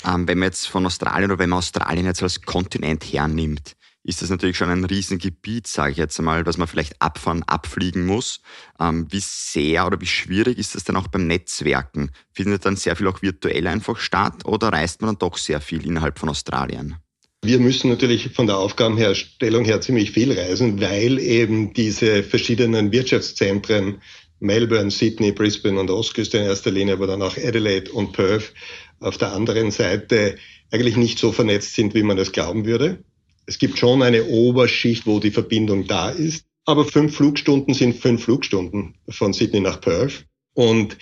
Ähm, 0.07 0.27
wenn 0.27 0.39
man 0.39 0.47
jetzt 0.47 0.67
von 0.67 0.85
Australien 0.85 1.31
oder 1.31 1.39
wenn 1.39 1.49
man 1.49 1.59
Australien 1.59 2.05
jetzt 2.05 2.23
als 2.23 2.41
Kontinent 2.41 3.03
hernimmt, 3.03 3.73
ist 4.03 4.21
das 4.21 4.29
natürlich 4.29 4.55
schon 4.55 4.69
ein 4.69 4.85
Riesengebiet, 4.85 5.67
sage 5.67 5.91
ich 5.91 5.97
jetzt 5.97 6.17
einmal, 6.17 6.45
was 6.45 6.57
man 6.57 6.67
vielleicht 6.69 7.01
abfahren, 7.01 7.43
abfliegen 7.43 8.05
muss. 8.05 8.39
Ähm, 8.79 9.07
wie 9.09 9.19
sehr 9.21 9.85
oder 9.85 9.99
wie 9.99 10.05
schwierig 10.05 10.57
ist 10.57 10.75
das 10.75 10.85
denn 10.85 10.95
auch 10.95 11.07
beim 11.07 11.27
Netzwerken? 11.27 12.11
Findet 12.31 12.65
dann 12.65 12.77
sehr 12.77 12.95
viel 12.95 13.07
auch 13.07 13.21
virtuell 13.21 13.67
einfach 13.67 13.97
statt 13.97 14.45
oder 14.45 14.69
reist 14.69 15.01
man 15.01 15.09
dann 15.09 15.19
doch 15.19 15.37
sehr 15.37 15.59
viel 15.59 15.85
innerhalb 15.85 16.19
von 16.19 16.29
Australien? 16.29 16.95
Wir 17.43 17.59
müssen 17.59 17.89
natürlich 17.89 18.33
von 18.33 18.47
der 18.47 18.57
Aufgabenherstellung 18.57 19.65
her 19.65 19.81
ziemlich 19.81 20.11
viel 20.11 20.31
reisen, 20.31 20.79
weil 20.79 21.19
eben 21.19 21.73
diese 21.73 22.23
verschiedenen 22.23 22.91
Wirtschaftszentren 22.91 24.01
Melbourne, 24.39 24.91
Sydney, 24.91 25.31
Brisbane 25.31 25.79
und 25.79 25.89
Ostküste 25.89 26.37
in 26.37 26.45
erster 26.45 26.71
Linie, 26.71 26.93
aber 26.93 27.07
dann 27.07 27.21
auch 27.21 27.37
Adelaide 27.37 27.91
und 27.91 28.13
Perth 28.13 28.53
auf 28.99 29.17
der 29.17 29.33
anderen 29.33 29.71
Seite 29.71 30.37
eigentlich 30.71 30.97
nicht 30.97 31.19
so 31.19 31.31
vernetzt 31.31 31.75
sind, 31.75 31.93
wie 31.93 32.03
man 32.03 32.17
es 32.17 32.31
glauben 32.31 32.65
würde. 32.65 33.03
Es 33.45 33.59
gibt 33.59 33.77
schon 33.79 34.01
eine 34.01 34.25
Oberschicht, 34.25 35.05
wo 35.05 35.19
die 35.19 35.31
Verbindung 35.31 35.87
da 35.87 36.09
ist, 36.09 36.45
aber 36.65 36.83
fünf 36.83 37.15
Flugstunden 37.15 37.73
sind 37.73 37.95
fünf 37.95 38.25
Flugstunden 38.25 38.95
von 39.07 39.31
Sydney 39.31 39.61
nach 39.61 39.79
Perth. 39.79 40.25
Und 40.53 40.97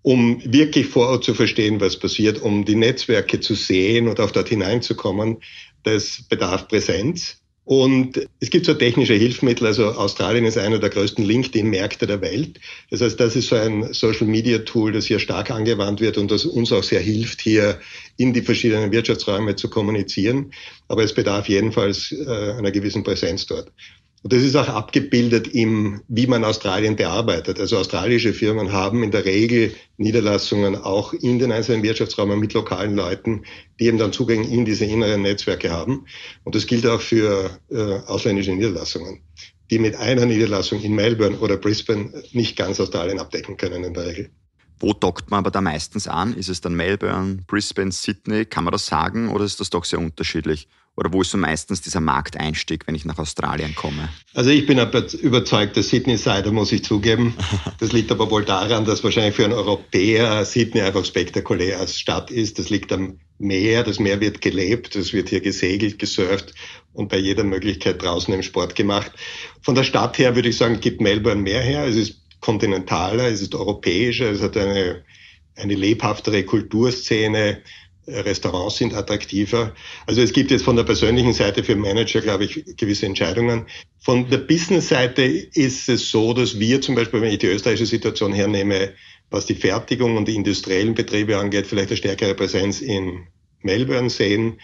um 0.00 0.42
wirklich 0.44 0.86
vor 0.86 1.08
Ort 1.08 1.24
zu 1.24 1.34
verstehen, 1.34 1.80
was 1.80 1.98
passiert, 1.98 2.40
um 2.40 2.64
die 2.64 2.74
Netzwerke 2.74 3.40
zu 3.40 3.54
sehen 3.54 4.08
und 4.08 4.20
auch 4.20 4.30
dort 4.30 4.48
hineinzukommen, 4.48 5.42
das 5.82 6.24
bedarf 6.28 6.66
Präsenz. 6.66 7.41
Und 7.64 8.28
es 8.40 8.50
gibt 8.50 8.66
so 8.66 8.74
technische 8.74 9.14
Hilfsmittel. 9.14 9.66
Also 9.66 9.92
Australien 9.92 10.44
ist 10.44 10.58
einer 10.58 10.80
der 10.80 10.90
größten 10.90 11.24
LinkedIn-Märkte 11.24 12.08
der 12.08 12.20
Welt. 12.20 12.58
Das 12.90 13.00
heißt, 13.00 13.20
das 13.20 13.36
ist 13.36 13.48
so 13.48 13.56
ein 13.56 13.92
Social-Media-Tool, 13.92 14.92
das 14.92 15.06
hier 15.06 15.20
stark 15.20 15.50
angewandt 15.50 16.00
wird 16.00 16.18
und 16.18 16.30
das 16.30 16.44
uns 16.44 16.72
auch 16.72 16.82
sehr 16.82 17.00
hilft, 17.00 17.40
hier 17.40 17.80
in 18.16 18.32
die 18.32 18.42
verschiedenen 18.42 18.90
Wirtschaftsräume 18.90 19.54
zu 19.54 19.70
kommunizieren. 19.70 20.52
Aber 20.88 21.04
es 21.04 21.14
bedarf 21.14 21.48
jedenfalls 21.48 22.10
äh, 22.10 22.26
einer 22.26 22.72
gewissen 22.72 23.04
Präsenz 23.04 23.46
dort. 23.46 23.70
Und 24.22 24.32
das 24.32 24.42
ist 24.42 24.54
auch 24.54 24.68
abgebildet 24.68 25.48
im, 25.48 26.00
wie 26.06 26.28
man 26.28 26.44
Australien 26.44 26.94
bearbeitet. 26.94 27.58
Also 27.58 27.78
australische 27.78 28.32
Firmen 28.32 28.72
haben 28.72 29.02
in 29.02 29.10
der 29.10 29.24
Regel 29.24 29.74
Niederlassungen 29.96 30.76
auch 30.76 31.12
in 31.12 31.40
den 31.40 31.50
einzelnen 31.50 31.82
Wirtschaftsräumen 31.82 32.38
mit 32.38 32.54
lokalen 32.54 32.94
Leuten, 32.94 33.44
die 33.80 33.86
eben 33.86 33.98
dann 33.98 34.12
Zugang 34.12 34.44
in 34.44 34.64
diese 34.64 34.84
inneren 34.84 35.22
Netzwerke 35.22 35.72
haben. 35.72 36.06
Und 36.44 36.54
das 36.54 36.66
gilt 36.66 36.86
auch 36.86 37.00
für 37.00 37.58
äh, 37.70 37.98
ausländische 38.06 38.52
Niederlassungen, 38.52 39.22
die 39.70 39.80
mit 39.80 39.96
einer 39.96 40.24
Niederlassung 40.24 40.80
in 40.80 40.94
Melbourne 40.94 41.38
oder 41.38 41.56
Brisbane 41.56 42.12
nicht 42.32 42.56
ganz 42.56 42.78
Australien 42.78 43.18
abdecken 43.18 43.56
können 43.56 43.82
in 43.82 43.94
der 43.94 44.06
Regel. 44.06 44.30
Wo 44.78 44.92
dockt 44.92 45.30
man 45.30 45.38
aber 45.38 45.50
da 45.50 45.60
meistens 45.60 46.06
an? 46.06 46.34
Ist 46.34 46.48
es 46.48 46.60
dann 46.60 46.74
Melbourne, 46.74 47.38
Brisbane, 47.46 47.90
Sydney? 47.90 48.44
Kann 48.44 48.64
man 48.64 48.72
das 48.72 48.86
sagen 48.86 49.30
oder 49.30 49.44
ist 49.44 49.58
das 49.60 49.70
doch 49.70 49.84
sehr 49.84 49.98
unterschiedlich? 49.98 50.68
Oder 50.94 51.12
wo 51.12 51.22
ist 51.22 51.30
so 51.30 51.38
meistens 51.38 51.80
dieser 51.80 52.00
Markteinstieg, 52.00 52.86
wenn 52.86 52.94
ich 52.94 53.06
nach 53.06 53.18
Australien 53.18 53.74
komme? 53.74 54.10
Also 54.34 54.50
ich 54.50 54.66
bin 54.66 54.78
überzeugt, 54.78 55.76
der 55.76 55.82
Sydney-Sider 55.82 56.52
muss 56.52 56.72
ich 56.72 56.84
zugeben. 56.84 57.34
Das 57.78 57.92
liegt 57.92 58.12
aber 58.12 58.30
wohl 58.30 58.44
daran, 58.44 58.84
dass 58.84 59.02
wahrscheinlich 59.02 59.34
für 59.34 59.44
einen 59.44 59.54
Europäer 59.54 60.44
Sydney 60.44 60.82
einfach 60.82 61.04
spektakulär 61.04 61.80
als 61.80 61.98
Stadt 61.98 62.30
ist. 62.30 62.58
Das 62.60 62.70
liegt 62.70 62.92
am 62.92 63.18
Meer, 63.38 63.82
das 63.82 63.98
Meer 63.98 64.20
wird 64.20 64.40
gelebt, 64.40 64.94
es 64.94 65.12
wird 65.12 65.30
hier 65.30 65.40
gesegelt, 65.40 65.98
gesurft 65.98 66.54
und 66.92 67.08
bei 67.08 67.16
jeder 67.16 67.42
Möglichkeit 67.42 68.00
draußen 68.00 68.32
im 68.32 68.42
Sport 68.44 68.76
gemacht. 68.76 69.10
Von 69.62 69.74
der 69.74 69.82
Stadt 69.82 70.18
her 70.18 70.36
würde 70.36 70.50
ich 70.50 70.56
sagen, 70.56 70.80
gibt 70.80 71.00
Melbourne 71.00 71.42
mehr 71.42 71.60
her. 71.60 71.84
Es 71.84 71.96
ist 71.96 72.20
kontinentaler, 72.40 73.26
es 73.28 73.42
ist 73.42 73.54
europäischer, 73.54 74.30
es 74.30 74.42
hat 74.42 74.56
eine, 74.56 75.02
eine 75.56 75.74
lebhaftere 75.74 76.44
Kulturszene. 76.44 77.62
Restaurants 78.06 78.76
sind 78.76 78.94
attraktiver. 78.94 79.74
Also 80.06 80.22
es 80.22 80.32
gibt 80.32 80.50
jetzt 80.50 80.64
von 80.64 80.76
der 80.76 80.82
persönlichen 80.82 81.32
Seite 81.32 81.62
für 81.62 81.76
Manager, 81.76 82.20
glaube 82.20 82.44
ich, 82.44 82.64
gewisse 82.76 83.06
Entscheidungen. 83.06 83.66
Von 84.00 84.28
der 84.28 84.38
Business-Seite 84.38 85.22
ist 85.22 85.88
es 85.88 86.10
so, 86.10 86.32
dass 86.34 86.58
wir 86.58 86.80
zum 86.80 86.94
Beispiel, 86.94 87.20
wenn 87.20 87.32
ich 87.32 87.38
die 87.38 87.46
österreichische 87.46 87.86
Situation 87.86 88.32
hernehme, 88.32 88.92
was 89.30 89.46
die 89.46 89.54
Fertigung 89.54 90.16
und 90.16 90.26
die 90.28 90.34
industriellen 90.34 90.94
Betriebe 90.94 91.38
angeht, 91.38 91.66
vielleicht 91.66 91.90
eine 91.90 91.96
stärkere 91.96 92.34
Präsenz 92.34 92.80
in 92.80 93.28
Melbourne 93.62 94.10
sehen. 94.10 94.58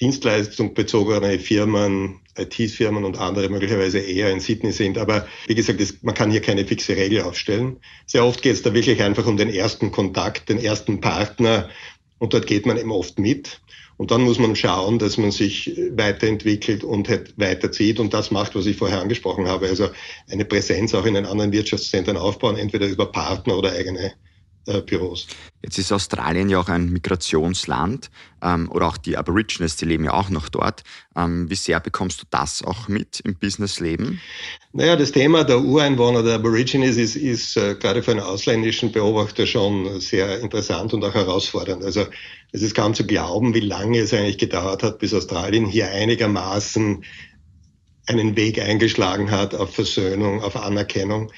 Dienstleistungsbezogene 0.00 1.38
Firmen, 1.38 2.22
IT-Firmen 2.36 3.04
und 3.04 3.18
andere 3.18 3.48
möglicherweise 3.48 4.00
eher 4.00 4.32
in 4.32 4.40
Sydney 4.40 4.72
sind. 4.72 4.98
Aber 4.98 5.28
wie 5.46 5.54
gesagt, 5.54 5.80
das, 5.80 6.02
man 6.02 6.14
kann 6.14 6.30
hier 6.30 6.40
keine 6.40 6.64
fixe 6.64 6.96
Regel 6.96 7.22
aufstellen. 7.22 7.78
Sehr 8.06 8.24
oft 8.24 8.42
geht 8.42 8.54
es 8.54 8.62
da 8.62 8.74
wirklich 8.74 9.00
einfach 9.02 9.26
um 9.26 9.36
den 9.36 9.50
ersten 9.50 9.92
Kontakt, 9.92 10.48
den 10.48 10.58
ersten 10.58 11.00
Partner 11.00 11.68
und 12.22 12.32
dort 12.32 12.46
geht 12.46 12.66
man 12.66 12.78
eben 12.78 12.92
oft 12.92 13.18
mit. 13.18 13.60
Und 13.96 14.12
dann 14.12 14.22
muss 14.22 14.38
man 14.38 14.54
schauen, 14.54 15.00
dass 15.00 15.18
man 15.18 15.32
sich 15.32 15.76
weiterentwickelt 15.90 16.84
und 16.84 17.08
halt 17.08 17.36
weiterzieht 17.36 17.98
und 17.98 18.14
das 18.14 18.30
macht, 18.30 18.54
was 18.54 18.66
ich 18.66 18.76
vorher 18.76 19.00
angesprochen 19.00 19.48
habe. 19.48 19.66
Also 19.66 19.88
eine 20.30 20.44
Präsenz 20.44 20.94
auch 20.94 21.04
in 21.04 21.14
den 21.14 21.26
anderen 21.26 21.50
Wirtschaftszentren 21.50 22.16
aufbauen, 22.16 22.56
entweder 22.56 22.86
über 22.86 23.06
Partner 23.06 23.58
oder 23.58 23.72
eigene 23.72 24.12
Büros. 24.64 25.26
Jetzt 25.62 25.78
ist 25.78 25.92
Australien 25.92 26.48
ja 26.48 26.58
auch 26.58 26.68
ein 26.68 26.90
Migrationsland 26.90 28.10
ähm, 28.42 28.70
oder 28.70 28.86
auch 28.86 28.96
die 28.96 29.16
Aborigines, 29.16 29.76
die 29.76 29.84
leben 29.84 30.04
ja 30.04 30.12
auch 30.12 30.30
noch 30.30 30.48
dort. 30.48 30.82
Ähm, 31.16 31.50
wie 31.50 31.54
sehr 31.54 31.80
bekommst 31.80 32.22
du 32.22 32.26
das 32.30 32.62
auch 32.62 32.88
mit 32.88 33.20
im 33.20 33.34
Businessleben? 33.34 34.20
Naja, 34.72 34.96
das 34.96 35.12
Thema 35.12 35.44
der 35.44 35.60
Ureinwohner 35.60 36.22
der 36.22 36.36
Aborigines 36.36 36.96
ist, 36.96 37.16
ist 37.16 37.56
äh, 37.56 37.74
gerade 37.74 38.02
für 38.02 38.12
einen 38.12 38.20
ausländischen 38.20 38.92
Beobachter 38.92 39.46
schon 39.46 40.00
sehr 40.00 40.40
interessant 40.40 40.94
und 40.94 41.04
auch 41.04 41.14
herausfordernd. 41.14 41.84
Also 41.84 42.06
es 42.52 42.62
ist 42.62 42.74
kaum 42.74 42.94
zu 42.94 43.06
glauben, 43.06 43.54
wie 43.54 43.60
lange 43.60 43.98
es 43.98 44.14
eigentlich 44.14 44.38
gedauert 44.38 44.82
hat, 44.82 44.98
bis 44.98 45.14
Australien 45.14 45.66
hier 45.66 45.90
einigermaßen 45.90 47.04
einen 48.06 48.36
Weg 48.36 48.60
eingeschlagen 48.60 49.30
hat 49.30 49.54
auf 49.54 49.74
Versöhnung, 49.74 50.42
auf 50.42 50.56
Anerkennung. 50.56 51.32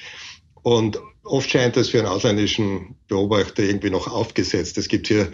Und 0.65 0.99
oft 1.25 1.51
scheint 1.51 1.77
das 1.77 1.91
für 1.91 1.99
einen 1.99 2.09
ausländischen 2.09 2.97
Beobachter 3.07 3.63
irgendwie 3.63 3.91
noch 3.91 4.11
aufgesetzt. 4.11 4.79
Es 4.79 4.89
gibt 4.89 5.09
hier 5.09 5.31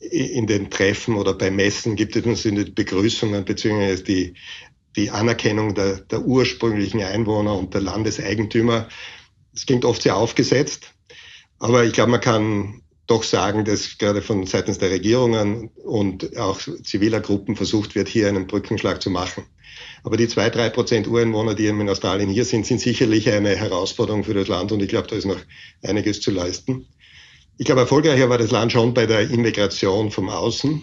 in 0.00 0.48
den 0.48 0.68
Treffen 0.68 1.14
oder 1.14 1.32
bei 1.32 1.48
Messen 1.50 1.94
gibt 1.94 2.16
es 2.16 2.42
die 2.42 2.50
Begrüßungen 2.50 3.44
beziehungsweise 3.44 4.02
die, 4.02 4.34
die 4.96 5.10
Anerkennung 5.10 5.76
der, 5.76 6.00
der 6.00 6.22
ursprünglichen 6.22 7.00
Einwohner 7.00 7.56
und 7.56 7.72
der 7.72 7.82
Landeseigentümer. 7.82 8.88
Es 9.54 9.64
klingt 9.64 9.84
oft 9.84 10.02
sehr 10.02 10.16
aufgesetzt, 10.16 10.92
aber 11.60 11.84
ich 11.84 11.92
glaube, 11.92 12.10
man 12.10 12.20
kann 12.20 12.82
doch 13.06 13.22
sagen, 13.22 13.64
dass 13.64 13.96
gerade 13.96 14.22
von 14.22 14.44
seitens 14.44 14.78
der 14.78 14.90
Regierungen 14.90 15.68
und 15.84 16.36
auch 16.36 16.60
ziviler 16.82 17.20
Gruppen 17.20 17.54
versucht 17.54 17.94
wird, 17.94 18.08
hier 18.08 18.26
einen 18.26 18.48
Brückenschlag 18.48 19.00
zu 19.00 19.10
machen. 19.10 19.44
Aber 20.02 20.16
die 20.16 20.28
zwei, 20.28 20.50
drei 20.50 20.68
Prozent 20.68 21.06
Ureinwohner, 21.06 21.54
die 21.54 21.66
in 21.66 21.88
Australien 21.88 22.28
hier 22.28 22.44
sind, 22.44 22.66
sind 22.66 22.80
sicherlich 22.80 23.30
eine 23.30 23.56
Herausforderung 23.56 24.24
für 24.24 24.34
das 24.34 24.48
Land 24.48 24.72
und 24.72 24.82
ich 24.82 24.88
glaube, 24.88 25.08
da 25.08 25.16
ist 25.16 25.24
noch 25.24 25.40
einiges 25.82 26.20
zu 26.20 26.30
leisten. 26.30 26.86
Ich 27.56 27.66
glaube, 27.66 27.82
erfolgreicher 27.82 28.28
war 28.28 28.38
das 28.38 28.50
Land 28.50 28.72
schon 28.72 28.94
bei 28.94 29.06
der 29.06 29.30
Immigration 29.30 30.10
vom 30.10 30.28
Außen. 30.28 30.82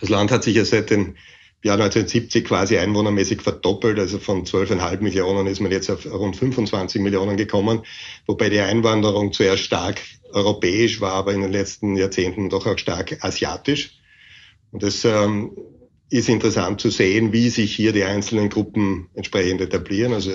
Das 0.00 0.10
Land 0.10 0.30
hat 0.30 0.44
sich 0.44 0.56
ja 0.56 0.64
seit 0.64 0.90
dem 0.90 1.16
Jahr 1.64 1.74
1970 1.74 2.44
quasi 2.44 2.78
einwohnermäßig 2.78 3.42
verdoppelt. 3.42 3.98
Also 3.98 4.18
von 4.18 4.44
12,5 4.44 5.00
Millionen 5.00 5.46
ist 5.46 5.60
man 5.60 5.72
jetzt 5.72 5.90
auf 5.90 6.06
rund 6.06 6.36
25 6.36 7.00
Millionen 7.00 7.36
gekommen, 7.36 7.82
wobei 8.26 8.48
die 8.48 8.60
Einwanderung 8.60 9.32
zuerst 9.32 9.64
stark 9.64 10.00
europäisch 10.32 11.00
war, 11.00 11.14
aber 11.14 11.32
in 11.32 11.40
den 11.40 11.52
letzten 11.52 11.96
Jahrzehnten 11.96 12.50
doch 12.50 12.66
auch 12.66 12.78
stark 12.78 13.24
asiatisch. 13.24 13.98
Und 14.70 14.82
das 14.82 15.04
ähm, 15.04 15.56
ist 16.10 16.28
interessant 16.28 16.80
zu 16.80 16.90
sehen, 16.90 17.32
wie 17.32 17.50
sich 17.50 17.74
hier 17.74 17.92
die 17.92 18.04
einzelnen 18.04 18.48
Gruppen 18.48 19.08
entsprechend 19.14 19.60
etablieren. 19.60 20.12
Also 20.12 20.32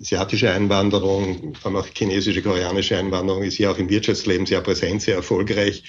asiatische 0.00 0.50
Einwanderung, 0.50 1.54
vor 1.54 1.70
allem 1.70 1.80
auch 1.80 1.86
chinesische, 1.86 2.42
koreanische 2.42 2.98
Einwanderung 2.98 3.42
ist 3.42 3.56
hier 3.56 3.70
auch 3.70 3.78
im 3.78 3.88
Wirtschaftsleben 3.88 4.46
sehr 4.46 4.60
präsent, 4.60 5.02
sehr 5.02 5.16
erfolgreich. 5.16 5.84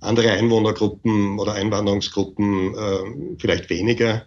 Andere 0.00 0.30
Einwohnergruppen 0.32 1.38
oder 1.38 1.54
Einwanderungsgruppen 1.54 2.74
äh, 2.74 3.36
vielleicht 3.38 3.70
weniger 3.70 4.26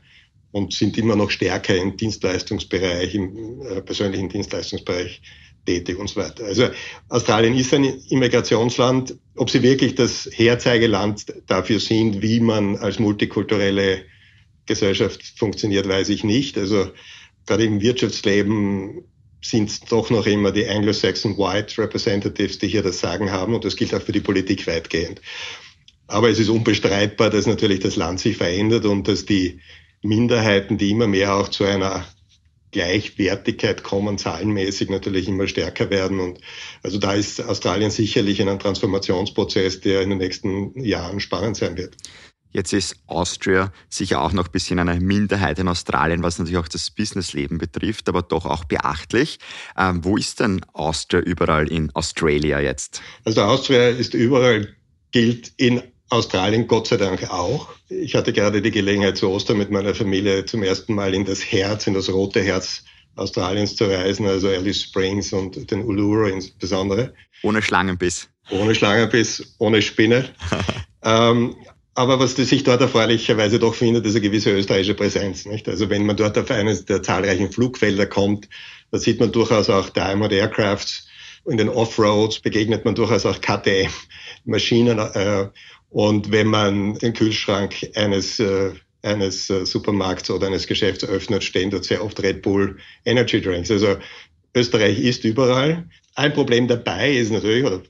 und 0.51 0.74
sind 0.74 0.98
immer 0.98 1.15
noch 1.15 1.29
stärker 1.29 1.75
im 1.75 1.96
Dienstleistungsbereich, 1.96 3.13
im 3.13 3.62
äh, 3.62 3.82
persönlichen 3.82 4.29
Dienstleistungsbereich 4.29 5.22
tätig 5.65 6.00
und 6.00 6.10
so 6.10 6.22
weiter. 6.22 6.46
Also 6.46 6.70
Australien 7.10 7.56
ist 7.56 7.72
ein 7.74 7.84
Immigrationsland. 8.10 9.15
Ob 9.36 9.51
sie 9.51 9.62
wirklich 9.62 9.94
das 9.94 10.27
Herzeigeland 10.34 11.25
dafür 11.46 11.79
sind, 11.79 12.24
wie 12.24 12.39
man 12.39 12.77
als 12.77 12.98
multikulturelle 12.98 14.01
Gesellschaft 14.69 15.21
funktioniert, 15.35 15.88
weiß 15.88 16.07
ich 16.09 16.23
nicht. 16.23 16.57
Also 16.57 16.89
gerade 17.45 17.65
im 17.65 17.81
Wirtschaftsleben 17.81 19.03
sind 19.41 19.69
es 19.69 19.79
doch 19.81 20.09
noch 20.09 20.25
immer 20.27 20.51
die 20.51 20.67
Anglo-Saxon 20.67 21.38
White 21.38 21.81
Representatives, 21.81 22.59
die 22.59 22.67
hier 22.67 22.83
das 22.83 22.99
Sagen 22.99 23.31
haben 23.31 23.53
und 23.53 23.65
das 23.65 23.75
gilt 23.75 23.93
auch 23.93 24.01
für 24.01 24.11
die 24.11 24.19
Politik 24.21 24.67
weitgehend. 24.67 25.21
Aber 26.07 26.29
es 26.29 26.39
ist 26.39 26.49
unbestreitbar, 26.49 27.29
dass 27.29 27.45
natürlich 27.45 27.79
das 27.79 27.95
Land 27.95 28.19
sich 28.19 28.38
verändert 28.38 28.85
und 28.85 29.07
dass 29.07 29.25
die 29.25 29.59
Minderheiten, 30.01 30.77
die 30.77 30.91
immer 30.91 31.07
mehr 31.07 31.35
auch 31.35 31.49
zu 31.49 31.65
einer 31.65 32.05
Gleichwertigkeit 32.71 33.83
kommen, 33.83 34.17
zahlenmäßig 34.17 34.89
natürlich 34.89 35.27
immer 35.27 35.47
stärker 35.47 35.89
werden. 35.89 36.19
Und 36.19 36.39
also 36.83 36.99
da 36.99 37.13
ist 37.13 37.41
Australien 37.41 37.91
sicherlich 37.91 38.39
in 38.39 38.49
einem 38.49 38.59
Transformationsprozess, 38.59 39.81
der 39.81 40.01
in 40.01 40.09
den 40.09 40.19
nächsten 40.19 40.79
Jahren 40.79 41.19
spannend 41.19 41.57
sein 41.57 41.77
wird. 41.77 41.95
Jetzt 42.51 42.74
ist 42.74 42.96
Austria 43.06 43.72
sicher 43.89 44.22
auch 44.22 44.32
noch 44.32 44.48
ein 44.48 44.51
bisschen 44.51 44.79
eine 44.79 45.00
Minderheit 45.00 45.60
in 45.60 45.68
Australien, 45.68 46.24
was 46.24 46.39
natürlich 46.39 46.58
auch 46.58 46.68
das 46.68 46.89
Businessleben 46.89 47.60
betrifft, 47.60 48.10
aber 48.10 48.24
doch 48.24 48.46
auch 48.46 48.63
beachtlich. 48.63 49.39
Ähm, 49.77 50.03
wo 50.03 50.18
ist 50.18 50.39
denn 50.39 50.62
Austria 50.74 51.22
überall 51.22 51.68
in 51.68 51.94
Australia 51.96 52.60
jetzt? 52.60 53.01
Also 53.24 53.44
Austria 53.44 53.89
ist 53.89 54.15
überall, 54.15 54.75
gilt 55.12 55.53
in 55.58 55.84
Australien 56.10 56.68
Gott 56.68 56.88
sei 56.88 56.98
Dank 56.98 57.29
auch. 57.29 57.70
Ich 57.88 58.15
hatte 58.15 58.34
gerade 58.34 58.63
die 58.63 58.72
Gelegenheit 58.72 59.18
zu 59.18 59.29
Ostern 59.29 59.58
mit 59.58 59.70
meiner 59.70 59.94
Familie 59.94 60.46
zum 60.46 60.63
ersten 60.63 60.96
Mal 60.96 61.13
in 61.13 61.25
das 61.25 61.44
Herz, 61.44 61.86
in 61.86 61.94
das 61.94 62.10
rote 62.10 62.41
Herz 62.41 62.84
Australiens 63.15 63.75
zu 63.75 63.86
reisen, 63.86 64.25
also 64.25 64.48
Alice 64.48 64.84
Springs 64.84 65.34
und 65.34 65.70
den 65.70 65.84
Uluru 65.84 66.27
insbesondere. 66.27 67.13
Ohne 67.44 67.62
Schlangenbiss. 67.62 68.29
Ohne 68.50 68.74
Schlangenbiss, 68.74 69.56
ohne 69.60 69.82
Spinne. 69.82 70.29
ähm, 71.03 71.56
aber 72.00 72.18
was 72.18 72.34
sich 72.34 72.63
dort 72.63 72.79
erfreulicherweise 72.79 73.60
doch 73.60 73.75
findet, 73.75 74.06
ist 74.06 74.13
eine 74.13 74.22
gewisse 74.22 74.51
österreichische 74.51 74.94
Präsenz. 74.94 75.46
Nicht? 75.46 75.68
Also 75.68 75.89
wenn 75.89 76.06
man 76.06 76.15
dort 76.15 76.38
auf 76.38 76.50
eines 76.50 76.86
der 76.86 77.03
zahlreichen 77.03 77.51
Flugfelder 77.51 78.06
kommt, 78.06 78.48
da 78.89 78.98
sieht 78.98 79.20
man 79.20 79.34
durchaus 79.34 79.70
auch 79.70 79.89
Diamond 79.89 80.32
Aircrafts. 80.32 81.10
In 81.46 81.58
den 81.58 81.68
Offroads 81.68 82.39
begegnet 82.39 82.86
man 82.86 82.96
durchaus 82.96 83.25
auch 83.25 83.41
KTM-Maschinen. 83.41 84.98
Äh, 84.98 85.50
und 85.89 86.32
wenn 86.32 86.48
man 86.48 86.94
den 87.00 87.12
Kühlschrank 87.12 87.75
eines 87.96 88.39
äh, 88.39 88.72
eines 89.01 89.50
äh, 89.50 89.65
Supermarkts 89.65 90.32
oder 90.32 90.48
eines 90.48 90.68
Geschäfts 90.68 91.03
öffnet, 91.03 91.44
stehen 91.44 91.70
dort 91.70 91.84
sehr 91.84 92.01
oft 92.01 92.24
Red 92.24 92.41
Bull 92.41 92.77
Energy 93.03 93.41
Drinks. 93.41 93.72
Also 93.72 93.98
Österreich 94.56 95.00
ist 95.00 95.25
überall. 95.25 95.89
Ein 96.15 96.32
Problem 96.32 96.70
dabei 96.70 97.12
ist 97.12 97.32
natürlich, 97.32 97.65
oder 97.65 97.82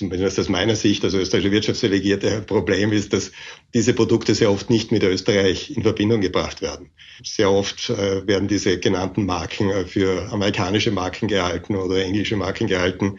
zumindest 0.00 0.40
aus 0.40 0.48
meiner 0.48 0.76
Sicht 0.76 1.04
als 1.04 1.12
österreichische 1.12 1.52
Wirtschaftsdelegierte, 1.52 2.40
Problem 2.46 2.90
ist, 2.90 3.12
dass 3.12 3.32
diese 3.74 3.92
Produkte 3.92 4.34
sehr 4.34 4.50
oft 4.50 4.70
nicht 4.70 4.92
mit 4.92 5.02
Österreich 5.02 5.76
in 5.76 5.82
Verbindung 5.82 6.22
gebracht 6.22 6.62
werden. 6.62 6.88
Sehr 7.22 7.50
oft 7.50 7.90
äh, 7.90 8.26
werden 8.26 8.48
diese 8.48 8.78
genannten 8.78 9.26
Marken 9.26 9.68
äh, 9.68 9.84
für 9.84 10.32
amerikanische 10.32 10.90
Marken 10.90 11.28
gehalten 11.28 11.76
oder 11.76 12.02
englische 12.02 12.36
Marken 12.36 12.66
gehalten. 12.66 13.18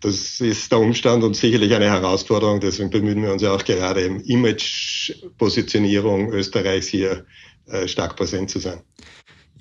Das 0.00 0.40
ist 0.40 0.72
der 0.72 0.78
Umstand 0.78 1.22
und 1.22 1.36
sicherlich 1.36 1.74
eine 1.74 1.90
Herausforderung. 1.90 2.60
Deswegen 2.60 2.88
bemühen 2.88 3.22
wir 3.22 3.30
uns 3.30 3.42
ja 3.42 3.54
auch 3.54 3.64
gerade 3.64 4.00
im 4.00 4.22
Image-Positionierung 4.22 6.32
Österreichs 6.32 6.86
hier 6.86 7.26
äh, 7.66 7.86
stark 7.86 8.16
präsent 8.16 8.48
zu 8.48 8.58
sein. 8.58 8.80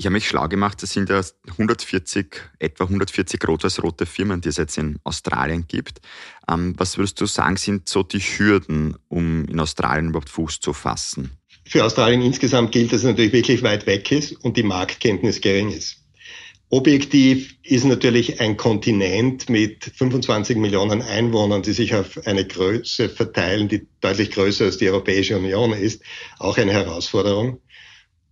Ich 0.01 0.07
habe 0.07 0.13
mich 0.13 0.27
schlau 0.27 0.47
gemacht, 0.47 0.81
es 0.81 0.93
sind 0.93 1.09
ja 1.09 1.21
140, 1.47 2.25
etwa 2.57 2.85
140 2.85 3.47
rot-weiß-rote 3.47 4.07
Firmen, 4.07 4.41
die 4.41 4.49
es 4.49 4.57
jetzt 4.57 4.79
in 4.79 4.97
Australien 5.03 5.65
gibt. 5.67 6.01
Ähm, 6.49 6.73
was 6.75 6.97
würdest 6.97 7.21
du 7.21 7.27
sagen, 7.27 7.55
sind 7.55 7.87
so 7.87 8.01
die 8.01 8.17
Hürden, 8.17 8.97
um 9.09 9.45
in 9.45 9.59
Australien 9.59 10.07
überhaupt 10.07 10.31
Fuß 10.31 10.59
zu 10.59 10.73
fassen? 10.73 11.37
Für 11.67 11.85
Australien 11.85 12.23
insgesamt 12.23 12.71
gilt, 12.71 12.91
dass 12.91 13.01
es 13.01 13.05
natürlich 13.05 13.31
wirklich 13.31 13.61
weit 13.61 13.85
weg 13.85 14.11
ist 14.11 14.31
und 14.43 14.57
die 14.57 14.63
Marktkenntnis 14.63 15.39
gering 15.39 15.69
ist. 15.69 15.97
Objektiv 16.71 17.57
ist 17.61 17.85
natürlich 17.85 18.39
ein 18.39 18.57
Kontinent 18.57 19.49
mit 19.49 19.83
25 19.83 20.57
Millionen 20.57 21.03
Einwohnern, 21.03 21.61
die 21.61 21.73
sich 21.73 21.93
auf 21.93 22.25
eine 22.25 22.47
Größe 22.47 23.07
verteilen, 23.07 23.67
die 23.67 23.85
deutlich 23.99 24.31
größer 24.31 24.65
als 24.65 24.77
die 24.79 24.89
Europäische 24.89 25.37
Union 25.37 25.73
ist, 25.73 26.01
auch 26.39 26.57
eine 26.57 26.71
Herausforderung. 26.71 27.61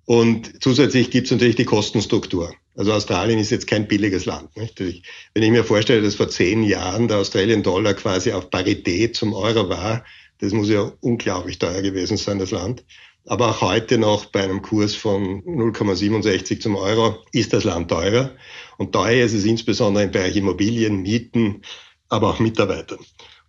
Und 0.10 0.64
zusätzlich 0.64 1.12
gibt 1.12 1.28
es 1.28 1.32
natürlich 1.32 1.56
die 1.56 1.66
Kostenstruktur. 1.66 2.52
Also 2.76 2.94
Australien 2.94 3.38
ist 3.38 3.52
jetzt 3.52 3.68
kein 3.68 3.88
billiges 3.88 4.26
Land. 4.26 4.58
Nicht? 4.58 4.80
Wenn 4.80 5.44
ich 5.44 5.52
mir 5.52 5.64
vorstelle, 5.64 6.02
dass 6.02 6.16
vor 6.16 6.30
zehn 6.30 6.64
Jahren 6.64 7.08
der 7.08 7.18
Australian 7.18 7.62
Dollar 7.62 7.94
quasi 7.94 8.32
auf 8.32 8.50
Parität 8.50 9.16
zum 9.16 9.36
Euro 9.36 9.70
war, 9.70 10.04
das 10.40 10.52
muss 10.52 10.68
ja 10.68 10.92
unglaublich 11.02 11.60
teuer 11.60 11.84
gewesen 11.84 12.18
sein, 12.18 12.40
das 12.40 12.50
Land. 12.50 12.84
Aber 13.28 13.50
auch 13.50 13.62
heute 13.62 14.00
noch 14.00 14.26
bei 14.26 14.44
einem 14.44 14.64
Kurs 14.64 14.96
von 14.96 15.44
0,67 15.44 16.60
zum 16.60 16.76
Euro 16.76 17.20
ist 17.32 17.54
das 17.54 17.64
Land 17.64 17.92
teurer. 17.92 18.32
Und 18.80 18.94
teuer 18.94 19.24
ist 19.24 19.34
es 19.34 19.46
insbesondere 19.46 20.06
im 20.06 20.12
Bereich 20.12 20.36
Immobilien, 20.36 21.04
Mieten, 21.04 21.62
aber 22.08 22.32
auch 22.32 22.40
Mitarbeitern. 22.40 22.98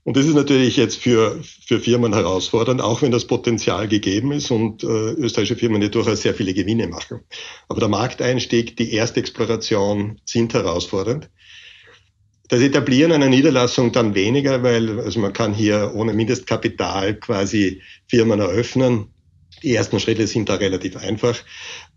Und 0.02 0.16
das 0.16 0.26
ist 0.26 0.34
natürlich 0.34 0.76
jetzt 0.76 0.96
für, 0.96 1.40
für 1.42 1.78
Firmen 1.78 2.14
herausfordernd, 2.14 2.80
auch 2.80 3.02
wenn 3.02 3.10
das 3.10 3.26
Potenzial 3.26 3.86
gegeben 3.86 4.32
ist 4.32 4.50
und 4.50 4.82
äh, 4.82 4.86
österreichische 4.86 5.56
Firmen 5.56 5.82
ja 5.82 5.88
durchaus 5.88 6.22
sehr 6.22 6.34
viele 6.34 6.54
Gewinne 6.54 6.88
machen. 6.88 7.20
Aber 7.68 7.80
der 7.80 7.90
Markteinstieg, 7.90 8.76
die 8.76 8.94
Erstexploration 8.94 10.20
sind 10.24 10.54
herausfordernd. 10.54 11.28
Das 12.48 12.60
Etablieren 12.60 13.12
einer 13.12 13.28
Niederlassung 13.28 13.92
dann 13.92 14.14
weniger, 14.14 14.62
weil 14.62 14.98
also 15.00 15.20
man 15.20 15.32
kann 15.32 15.54
hier 15.54 15.92
ohne 15.94 16.14
Mindestkapital 16.14 17.14
quasi 17.14 17.82
Firmen 18.08 18.40
eröffnen. 18.40 19.08
Die 19.62 19.74
ersten 19.74 20.00
Schritte 20.00 20.26
sind 20.26 20.48
da 20.48 20.54
relativ 20.54 20.96
einfach. 20.96 21.36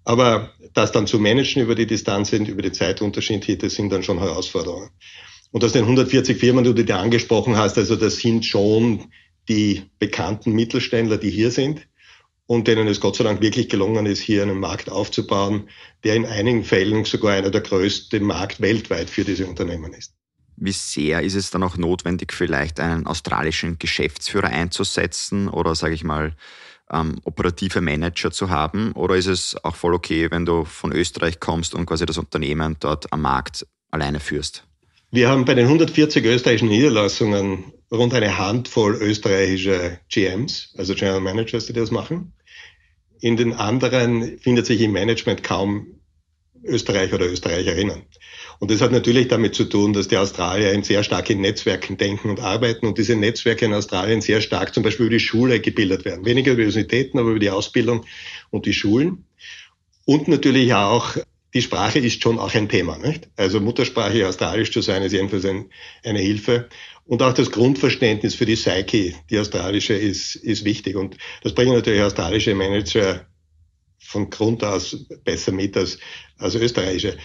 Aber 0.04 0.52
das 0.74 0.92
dann 0.92 1.08
zu 1.08 1.20
managen 1.20 1.64
über 1.64 1.76
die 1.76 1.88
Distanz 1.88 2.34
und 2.34 2.48
über 2.48 2.62
die 2.62 2.74
Zeitunterschiede, 2.74 3.58
das 3.58 3.76
sind 3.76 3.90
dann 3.92 4.04
schon 4.04 4.20
Herausforderungen. 4.20 4.90
Und 5.54 5.64
aus 5.64 5.72
den 5.72 5.84
140 5.84 6.40
Firmen, 6.40 6.64
die 6.64 6.74
du 6.74 6.84
dir 6.84 6.98
angesprochen 6.98 7.56
hast, 7.56 7.78
also 7.78 7.96
das 7.96 8.18
sind 8.18 8.44
schon 8.44 9.06
die 9.48 9.84
bekannten 10.00 10.52
Mittelständler, 10.54 11.18
die 11.18 11.30
hier 11.30 11.52
sind 11.52 11.88
und 12.48 12.68
denen 12.68 12.88
es 12.88 13.00
Gott 13.00 13.18
sei 13.18 13.24
Dank 13.24 13.40
wirklich 13.40 13.70
gelungen 13.70 14.08
ist, 14.08 14.20
hier 14.20 14.42
einen 14.42 14.60
Markt 14.60 14.90
aufzubauen, 14.90 15.70
der 16.04 16.16
in 16.16 16.26
einigen 16.26 16.64
Fällen 16.64 17.06
sogar 17.06 17.34
einer 17.34 17.52
der 17.52 17.62
größten 17.62 18.24
Markt 18.24 18.62
weltweit 18.62 19.12
für 19.12 19.24
diese 19.24 19.46
Unternehmen 19.46 19.94
ist. 19.94 20.16
Wie 20.56 20.72
sehr 20.72 21.22
ist 21.22 21.36
es 21.36 21.52
dann 21.52 21.62
auch 21.62 21.78
notwendig, 21.78 22.34
vielleicht 22.34 22.80
einen 22.80 23.06
australischen 23.06 23.78
Geschäftsführer 23.78 24.48
einzusetzen 24.48 25.50
oder, 25.50 25.76
sage 25.76 25.94
ich 25.94 26.04
mal, 26.04 26.36
ähm, 26.90 27.20
operative 27.26 27.80
Manager 27.80 28.32
zu 28.32 28.50
haben? 28.50 28.94
Oder 28.94 29.18
ist 29.18 29.28
es 29.28 29.56
auch 29.64 29.76
voll 29.76 29.94
okay, 29.94 30.32
wenn 30.32 30.48
du 30.48 30.66
von 30.66 30.92
Österreich 30.92 31.40
kommst 31.40 31.76
und 31.76 31.86
quasi 31.86 32.08
das 32.08 32.18
Unternehmen 32.18 32.76
dort 32.80 33.14
am 33.14 33.22
Markt 33.22 33.68
alleine 33.92 34.20
führst? 34.20 34.66
Wir 35.14 35.30
haben 35.30 35.46
bei 35.46 35.54
den 35.54 35.68
140 35.68 36.26
österreichischen 36.26 36.70
Niederlassungen 36.70 37.66
rund 37.92 38.16
eine 38.16 38.40
Handvoll 38.40 38.96
österreichische 38.96 40.00
GMs, 40.10 40.74
also 40.76 40.96
General 40.96 41.22
Managers, 41.22 41.68
die 41.68 41.74
das 41.74 41.92
machen. 41.92 42.34
In 43.22 43.38
den 43.38 43.54
anderen 43.54 44.40
findet 44.40 44.66
sich 44.66 44.82
im 44.82 44.92
Management 44.92 45.44
kaum 45.44 46.00
Österreicher 46.64 47.14
oder 47.14 47.28
Österreicherinnen. 47.28 48.02
Und 48.58 48.72
das 48.72 48.82
hat 48.82 48.92
natürlich 48.92 49.28
damit 49.28 49.54
zu 49.54 49.66
tun, 49.66 49.94
dass 49.94 50.08
die 50.08 50.18
Australier 50.18 50.72
in 50.72 50.82
sehr 50.82 51.04
stark 51.04 51.30
in 51.30 51.42
Netzwerken 51.42 51.96
denken 51.98 52.32
und 52.32 52.40
arbeiten 52.40 52.88
und 52.88 52.98
diese 52.98 53.16
Netzwerke 53.16 53.66
in 53.66 53.74
Australien 53.76 54.20
sehr 54.20 54.42
stark 54.42 54.74
zum 54.74 54.82
Beispiel 54.82 55.06
über 55.06 55.14
die 55.14 55.20
Schule 55.20 55.60
gebildet 55.60 56.06
werden. 56.06 56.26
Weniger 56.26 56.54
über 56.54 56.64
Universitäten, 56.64 57.20
aber 57.20 57.30
über 57.30 57.40
die 57.40 57.52
Ausbildung 57.52 58.04
und 58.50 58.66
die 58.66 58.74
Schulen. 58.74 59.26
Und 60.06 60.28
natürlich 60.28 60.74
auch 60.74 61.18
die 61.54 61.62
Sprache 61.62 62.00
ist 62.00 62.22
schon 62.22 62.40
auch 62.40 62.54
ein 62.56 62.70
Thema. 62.70 62.98
Nicht? 62.98 63.30
Also 63.36 63.60
Muttersprache 63.60 64.28
australisch 64.28 64.72
zu 64.72 64.82
sein, 64.82 65.04
ist 65.04 65.14
jedenfalls 65.14 65.46
ein, 65.46 65.70
eine 66.04 66.20
Hilfe. 66.20 66.70
Und 67.06 67.22
auch 67.22 67.34
das 67.34 67.52
Grundverständnis 67.52 68.36
für 68.36 68.46
die 68.46 68.56
Psyche, 68.56 69.14
die 69.30 69.40
australische, 69.40 69.94
ist, 69.94 70.36
ist 70.36 70.66
wichtig. 70.66 70.96
Und 70.96 71.18
das 71.44 71.54
bringen 71.54 71.74
natürlich 71.74 72.02
australische 72.02 72.56
Manager 72.56 73.26
von 74.00 74.30
Grund 74.30 74.64
aus 74.64 75.06
besser 75.24 75.52
mit 75.52 75.78
als, 75.78 76.00
als 76.38 76.56
österreichische. 76.56 77.18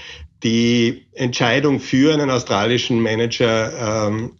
Die 0.43 1.07
Entscheidung 1.13 1.81
für 1.81 2.15
einen 2.15 2.31
australischen 2.31 3.01
Manager 3.01 4.09
ähm, 4.09 4.39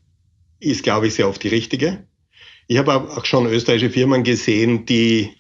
ist, 0.61 0.83
glaube 0.83 1.07
ich, 1.07 1.15
sehr 1.15 1.29
oft 1.29 1.43
die 1.43 1.49
richtige. 1.49 2.07
Ich 2.67 2.79
habe 2.79 2.95
auch 2.95 3.25
schon 3.25 3.47
österreichische 3.47 3.91
Firmen 3.91 4.25
gesehen, 4.25 4.87
die 4.87 5.31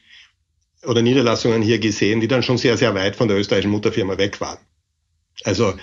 oder 0.88 1.02
Niederlassungen 1.02 1.62
hier 1.62 1.78
gesehen, 1.78 2.20
die 2.20 2.28
dann 2.28 2.42
schon 2.42 2.58
sehr, 2.58 2.76
sehr 2.76 2.94
weit 2.94 3.14
von 3.14 3.28
der 3.28 3.36
österreichischen 3.36 3.70
Mutterfirma 3.70 4.16
weg 4.18 4.40
waren. 4.40 4.58
Also 5.44 5.74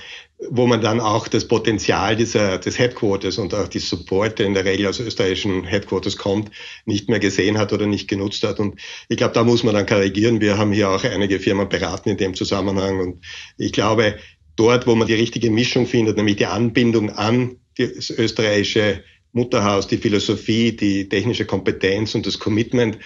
wo 0.50 0.68
man 0.68 0.82
dann 0.82 1.00
auch 1.00 1.30
das 1.30 1.48
Potenzial 1.48 2.16
dieser, 2.16 2.58
des 2.58 2.78
Headquarters 2.78 3.38
und 3.38 3.54
auch 3.54 3.70
die 3.70 3.80
Support, 3.80 4.40
der 4.40 4.48
in 4.48 4.54
der 4.54 4.66
Regel 4.66 4.88
aus 4.88 5.00
österreichischen 5.00 5.64
Headquarters 5.64 6.18
kommt, 6.18 6.52
nicht 6.86 7.08
mehr 7.08 7.20
gesehen 7.20 7.58
hat 7.58 7.72
oder 7.72 7.86
nicht 7.86 8.10
genutzt 8.10 8.44
hat. 8.44 8.60
Und 8.60 8.80
ich 9.08 9.16
glaube, 9.16 9.34
da 9.34 9.44
muss 9.46 9.64
man 9.64 9.74
dann 9.74 9.86
korrigieren. 9.86 10.42
Wir 10.42 10.58
haben 10.58 10.74
hier 10.74 10.90
auch 10.90 11.04
einige 11.06 11.40
Firmen 11.40 11.70
beraten 11.70 12.10
in 12.10 12.18
dem 12.18 12.34
Zusammenhang. 12.34 13.00
Und 13.00 13.24
ich 13.58 13.72
glaube, 13.72 14.18
dort, 14.58 14.88
wo 14.88 14.96
man 14.96 15.08
die 15.08 15.14
richtige 15.14 15.50
Mischung 15.50 15.88
findet, 15.88 16.18
nämlich 16.18 16.36
die 16.36 16.48
Anbindung 16.48 17.12
an 17.12 17.58
das 17.78 18.10
österreichische 18.10 19.04
Mutterhaus, 19.32 19.88
die 19.88 19.98
Philosophie, 19.98 20.76
die 20.76 21.08
technische 21.08 21.46
Kompetenz 21.46 22.14
und 22.14 22.26
das 22.26 22.40
Commitment 22.40 22.98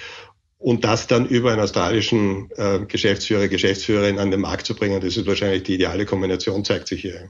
und 0.59 0.83
das 0.83 1.07
dann 1.07 1.25
über 1.25 1.51
einen 1.51 1.61
australischen 1.61 2.51
äh, 2.57 2.79
Geschäftsführer, 2.85 3.47
Geschäftsführerin 3.47 4.19
an 4.19 4.29
den 4.29 4.41
Markt 4.41 4.67
zu 4.67 4.75
bringen, 4.75 5.01
das 5.01 5.17
ist 5.17 5.25
wahrscheinlich 5.25 5.63
die 5.63 5.75
ideale 5.75 6.05
Kombination, 6.05 6.63
zeigt 6.63 6.87
sich 6.87 7.01
hier. 7.01 7.29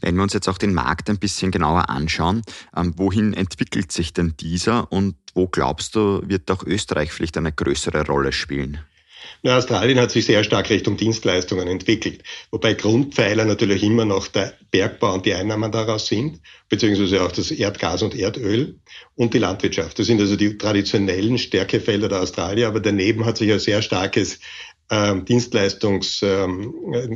Wenn 0.00 0.14
wir 0.14 0.22
uns 0.22 0.32
jetzt 0.32 0.48
auch 0.48 0.58
den 0.58 0.72
Markt 0.72 1.10
ein 1.10 1.18
bisschen 1.18 1.50
genauer 1.50 1.90
anschauen, 1.90 2.42
ähm, 2.76 2.94
wohin 2.96 3.34
entwickelt 3.34 3.90
sich 3.90 4.12
denn 4.12 4.34
dieser 4.38 4.90
und 4.92 5.16
wo 5.34 5.48
glaubst 5.48 5.96
du, 5.96 6.22
wird 6.24 6.50
auch 6.50 6.62
Österreich 6.64 7.12
vielleicht 7.12 7.36
eine 7.36 7.52
größere 7.52 8.06
Rolle 8.06 8.32
spielen? 8.32 8.78
Na, 9.42 9.56
Australien 9.56 10.00
hat 10.00 10.10
sich 10.10 10.26
sehr 10.26 10.44
stark 10.44 10.70
Richtung 10.70 10.96
Dienstleistungen 10.96 11.68
entwickelt, 11.68 12.22
wobei 12.50 12.74
Grundpfeiler 12.74 13.44
natürlich 13.44 13.82
immer 13.82 14.04
noch 14.04 14.28
der 14.28 14.54
Bergbau 14.70 15.14
und 15.14 15.26
die 15.26 15.34
Einnahmen 15.34 15.72
daraus 15.72 16.06
sind, 16.06 16.40
beziehungsweise 16.68 17.22
auch 17.22 17.32
das 17.32 17.50
Erdgas 17.50 18.02
und 18.02 18.14
Erdöl 18.14 18.78
und 19.14 19.34
die 19.34 19.38
Landwirtschaft. 19.38 19.98
Das 19.98 20.06
sind 20.06 20.20
also 20.20 20.36
die 20.36 20.58
traditionellen 20.58 21.38
Stärkefelder 21.38 22.08
der 22.08 22.22
Australier, 22.22 22.68
aber 22.68 22.80
daneben 22.80 23.24
hat 23.24 23.36
sich 23.36 23.52
ein 23.52 23.58
sehr 23.58 23.82
starkes 23.82 24.40
ähm, 24.90 25.24
Dienstleistungs, 25.24 26.22
ähm, 26.22 26.74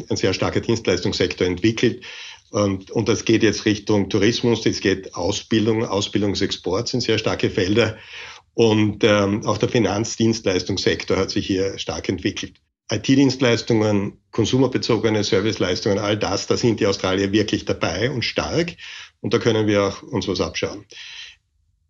ein 0.09 0.17
sehr 0.17 0.35
starker 0.35 0.61
Dienstleistungssektor 0.61 1.47
entwickelt. 1.47 2.05
Und, 2.51 2.91
und 2.91 3.09
das 3.09 3.25
geht 3.25 3.45
jetzt 3.45 3.65
Richtung 3.65 4.11
Tourismus, 4.11 4.63
das 4.63 4.81
geht 4.81 5.15
Ausbildung, 5.15 5.85
Ausbildungsexport 5.85 6.89
sind 6.89 7.01
sehr 7.01 7.19
starke 7.19 7.49
Felder. 7.49 7.97
Und 8.61 9.05
ähm, 9.05 9.47
auch 9.47 9.57
der 9.57 9.71
Finanzdienstleistungssektor 9.71 11.17
hat 11.17 11.31
sich 11.31 11.47
hier 11.47 11.79
stark 11.79 12.11
entwickelt. 12.11 12.61
IT-Dienstleistungen, 12.93 14.19
konsumerbezogene 14.33 15.25
Serviceleistungen, 15.25 15.99
all 15.99 16.19
das, 16.19 16.47
da 16.47 16.59
sind 16.59 16.79
die 16.79 16.87
Australier 16.87 17.33
wirklich 17.33 17.65
dabei 17.65 18.11
und 18.11 18.23
stark. 18.23 18.77
Und 19.23 19.33
da 19.33 19.39
können 19.39 19.67
wir 19.67 19.85
auch 19.85 20.03
uns 20.03 20.29
was 20.29 20.43
abschauen. 20.43 20.85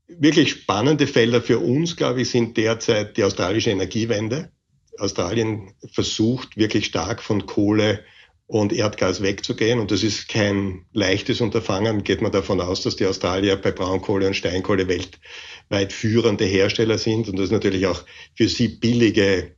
Wirklich 0.06 0.50
spannende 0.50 1.08
Felder 1.08 1.42
für 1.42 1.58
uns, 1.58 1.96
glaube 1.96 2.22
ich, 2.22 2.30
sind 2.30 2.56
derzeit 2.56 3.16
die 3.16 3.24
australische 3.24 3.70
Energiewende. 3.70 4.52
Australien 4.96 5.74
versucht 5.92 6.56
wirklich 6.56 6.86
stark 6.86 7.20
von 7.20 7.46
Kohle 7.46 8.04
und 8.50 8.72
Erdgas 8.72 9.22
wegzugehen. 9.22 9.78
Und 9.78 9.92
das 9.92 10.02
ist 10.02 10.28
kein 10.28 10.84
leichtes 10.92 11.40
Unterfangen. 11.40 12.02
Geht 12.02 12.20
man 12.20 12.32
davon 12.32 12.60
aus, 12.60 12.82
dass 12.82 12.96
die 12.96 13.06
Australier 13.06 13.54
bei 13.54 13.70
Braunkohle 13.70 14.26
und 14.26 14.34
Steinkohle 14.34 14.88
weltweit 14.88 15.92
führende 15.92 16.44
Hersteller 16.46 16.98
sind 16.98 17.28
und 17.28 17.38
das 17.38 17.52
natürlich 17.52 17.86
auch 17.86 18.04
für 18.34 18.48
sie 18.48 18.66
billige 18.68 19.54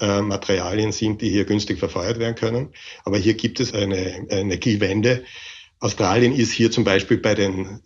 Materialien 0.00 0.90
sind, 0.90 1.22
die 1.22 1.30
hier 1.30 1.44
günstig 1.44 1.78
verfeuert 1.78 2.18
werden 2.18 2.34
können. 2.34 2.70
Aber 3.04 3.16
hier 3.16 3.34
gibt 3.34 3.60
es 3.60 3.72
eine 3.72 4.28
Energiewende. 4.28 5.22
Australien 5.78 6.32
ist 6.32 6.50
hier 6.50 6.72
zum 6.72 6.82
Beispiel 6.82 7.18
bei 7.18 7.36
den 7.36 7.80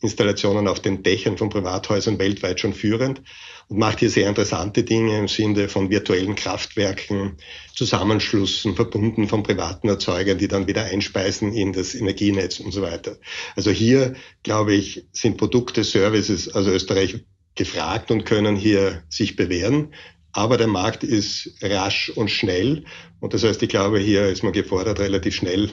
Solarinstallationen 0.00 0.68
auf 0.68 0.80
den 0.80 1.02
Dächern 1.02 1.36
von 1.36 1.50
Privathäusern 1.50 2.18
weltweit 2.20 2.60
schon 2.60 2.72
führend 2.72 3.22
und 3.66 3.78
macht 3.78 3.98
hier 3.98 4.10
sehr 4.10 4.28
interessante 4.28 4.84
Dinge 4.84 5.18
im 5.18 5.26
Sinne 5.26 5.68
von 5.68 5.90
virtuellen 5.90 6.36
Kraftwerken, 6.36 7.36
Zusammenschlüssen, 7.74 8.76
verbunden 8.76 9.26
von 9.26 9.42
privaten 9.42 9.88
Erzeugern, 9.88 10.38
die 10.38 10.46
dann 10.46 10.68
wieder 10.68 10.84
einspeisen 10.84 11.52
in 11.52 11.72
das 11.72 11.96
Energienetz 11.96 12.60
und 12.60 12.70
so 12.70 12.82
weiter. 12.82 13.16
Also 13.56 13.72
hier, 13.72 14.14
glaube 14.44 14.74
ich, 14.74 15.06
sind 15.12 15.36
Produkte, 15.36 15.82
Services, 15.82 16.48
also 16.48 16.70
Österreich 16.70 17.24
gefragt 17.56 18.12
und 18.12 18.24
können 18.24 18.54
hier 18.54 19.02
sich 19.08 19.34
bewähren. 19.34 19.94
Aber 20.30 20.58
der 20.58 20.68
Markt 20.68 21.02
ist 21.02 21.54
rasch 21.60 22.10
und 22.10 22.30
schnell. 22.30 22.84
Und 23.18 23.34
das 23.34 23.42
heißt, 23.42 23.60
ich 23.64 23.68
glaube, 23.68 23.98
hier 23.98 24.26
ist 24.26 24.44
man 24.44 24.52
gefordert, 24.52 25.00
relativ 25.00 25.34
schnell 25.34 25.70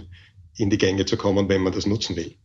in 0.58 0.72
die 0.72 0.80
Gänge 0.80 1.06
zu 1.06 1.18
kommen, 1.18 1.48
wenn 1.48 1.62
man 1.62 1.74
das 1.74 1.86
nutzen 1.86 2.16
will. 2.16 2.36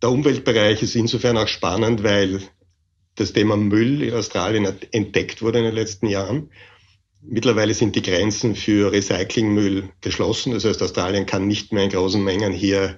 Der 0.00 0.10
Umweltbereich 0.10 0.82
ist 0.82 0.94
insofern 0.94 1.36
auch 1.36 1.48
spannend, 1.48 2.04
weil 2.04 2.40
das 3.16 3.32
Thema 3.32 3.56
Müll 3.56 4.02
in 4.02 4.14
Australien 4.14 4.78
entdeckt 4.92 5.42
wurde 5.42 5.58
in 5.58 5.64
den 5.64 5.74
letzten 5.74 6.06
Jahren. 6.06 6.50
Mittlerweile 7.20 7.74
sind 7.74 7.96
die 7.96 8.02
Grenzen 8.02 8.54
für 8.54 8.92
Recyclingmüll 8.92 9.90
geschlossen. 10.00 10.52
Das 10.52 10.64
heißt, 10.64 10.80
Australien 10.82 11.26
kann 11.26 11.48
nicht 11.48 11.72
mehr 11.72 11.82
in 11.82 11.90
großen 11.90 12.22
Mengen 12.22 12.52
hier 12.52 12.96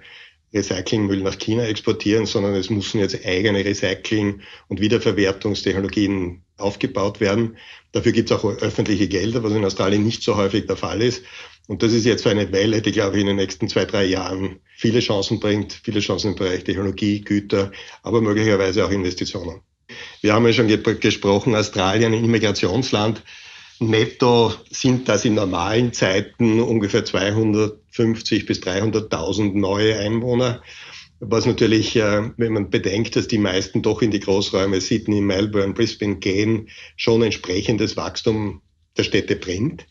Recyclingmüll 0.53 1.23
nach 1.23 1.39
China 1.39 1.65
exportieren, 1.65 2.27
sondern 2.27 2.55
es 2.55 2.69
müssen 2.69 2.99
jetzt 3.01 3.25
eigene 3.25 3.65
Recycling- 3.65 4.41
und 4.69 4.81
Wiederverwertungstechnologien 4.81 6.43
aufgebaut 6.59 7.21
werden. 7.21 7.57
Dafür 7.93 8.13
gibt 8.13 8.31
es 8.31 8.37
auch 8.37 8.45
öffentliche 8.45 9.09
Gelder, 9.09 9.43
was 9.43 9.53
in 9.53 9.65
Australien 9.65 10.05
nicht 10.05 10.23
so 10.23 10.37
häufig 10.37 10.67
der 10.67 10.77
Fall 10.77 11.01
ist. 11.01 11.25
Und 11.71 11.85
das 11.85 11.93
ist 11.93 12.05
jetzt 12.05 12.27
eine 12.27 12.51
Welle, 12.51 12.83
die, 12.83 12.91
glaube 12.91 13.15
ich, 13.15 13.21
in 13.21 13.29
den 13.29 13.37
nächsten 13.37 13.69
zwei, 13.69 13.85
drei 13.85 14.05
Jahren 14.05 14.59
viele 14.75 14.99
Chancen 14.99 15.39
bringt, 15.39 15.73
viele 15.85 16.01
Chancen 16.01 16.33
im 16.33 16.35
Bereich 16.35 16.65
Technologie, 16.65 17.21
Güter, 17.21 17.71
aber 18.03 18.21
möglicherweise 18.21 18.85
auch 18.85 18.91
Investitionen. 18.91 19.61
Wir 20.21 20.35
haben 20.35 20.45
ja 20.49 20.53
schon 20.53 20.67
gesprochen, 20.99 21.55
Australien, 21.55 22.13
ein 22.13 22.25
Immigrationsland. 22.25 23.23
Netto 23.79 24.53
sind 24.69 25.09
das 25.09 25.25
in 25.25 25.35
normalen 25.35 25.93
Zeiten 25.93 26.61
ungefähr 26.61 27.05
250 27.05 28.47
bis 28.47 28.59
300.000 28.59 29.57
neue 29.57 29.97
Einwohner. 29.97 30.63
Was 31.21 31.47
natürlich, 31.47 31.95
äh, 31.95 32.33
wenn 32.37 32.53
man 32.53 32.71
bedenkt, 32.71 33.15
dass 33.15 33.29
die 33.29 33.39
meisten 33.39 33.81
doch 33.81 34.03
in 34.03 34.11
die 34.11 34.19
Großräume 34.19 34.81
Sydney, 34.81 35.21
Melbourne, 35.21 35.75
Brisbane 35.75 36.17
gehen, 36.17 36.69
schon 36.97 37.23
entsprechendes 37.23 37.97
Wachstum 37.97 38.61
der 38.97 39.05
Städte 39.05 39.37
bringt. 39.37 39.87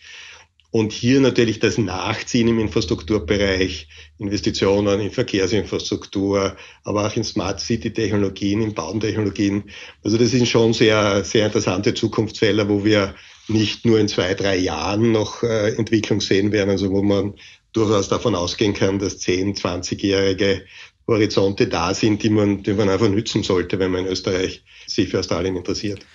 Und 0.71 0.91
hier 0.91 1.19
natürlich 1.19 1.59
das 1.59 1.79
Nachziehen 1.79 2.47
im 2.47 2.59
Infrastrukturbereich, 2.59 3.87
Investitionen 4.19 4.99
in 4.99 5.09
Verkehrsinfrastruktur, 5.09 6.55
aber 6.83 7.07
auch 7.07 7.15
in 7.15 7.23
Smart 7.23 7.59
City 7.59 7.91
Technologien, 7.91 8.61
in 8.61 8.75
Bautechnologien. 8.75 9.63
Also 10.03 10.17
das 10.17 10.29
sind 10.29 10.47
schon 10.47 10.73
sehr, 10.73 11.23
sehr 11.23 11.47
interessante 11.47 11.95
Zukunftsfelder, 11.95 12.69
wo 12.69 12.85
wir 12.85 13.15
nicht 13.47 13.83
nur 13.85 13.99
in 13.99 14.07
zwei, 14.07 14.35
drei 14.35 14.57
Jahren 14.57 15.11
noch 15.11 15.41
äh, 15.41 15.69
Entwicklung 15.75 16.21
sehen 16.21 16.51
werden, 16.51 16.69
also 16.69 16.91
wo 16.91 17.01
man 17.01 17.33
durchaus 17.73 18.07
davon 18.09 18.35
ausgehen 18.35 18.75
kann, 18.75 18.99
dass 18.99 19.17
10, 19.19 19.55
20-jährige 19.55 20.65
Horizonte 21.07 21.67
da 21.67 21.95
sind, 21.95 22.21
die 22.21 22.29
man, 22.29 22.61
die 22.61 22.73
man 22.73 22.89
einfach 22.89 23.09
nützen 23.09 23.41
sollte, 23.41 23.79
wenn 23.79 23.91
man 23.91 24.05
in 24.05 24.11
Österreich 24.11 24.63
sich 24.85 25.09
für 25.09 25.19
Australien 25.19 25.55
interessiert. 25.55 26.05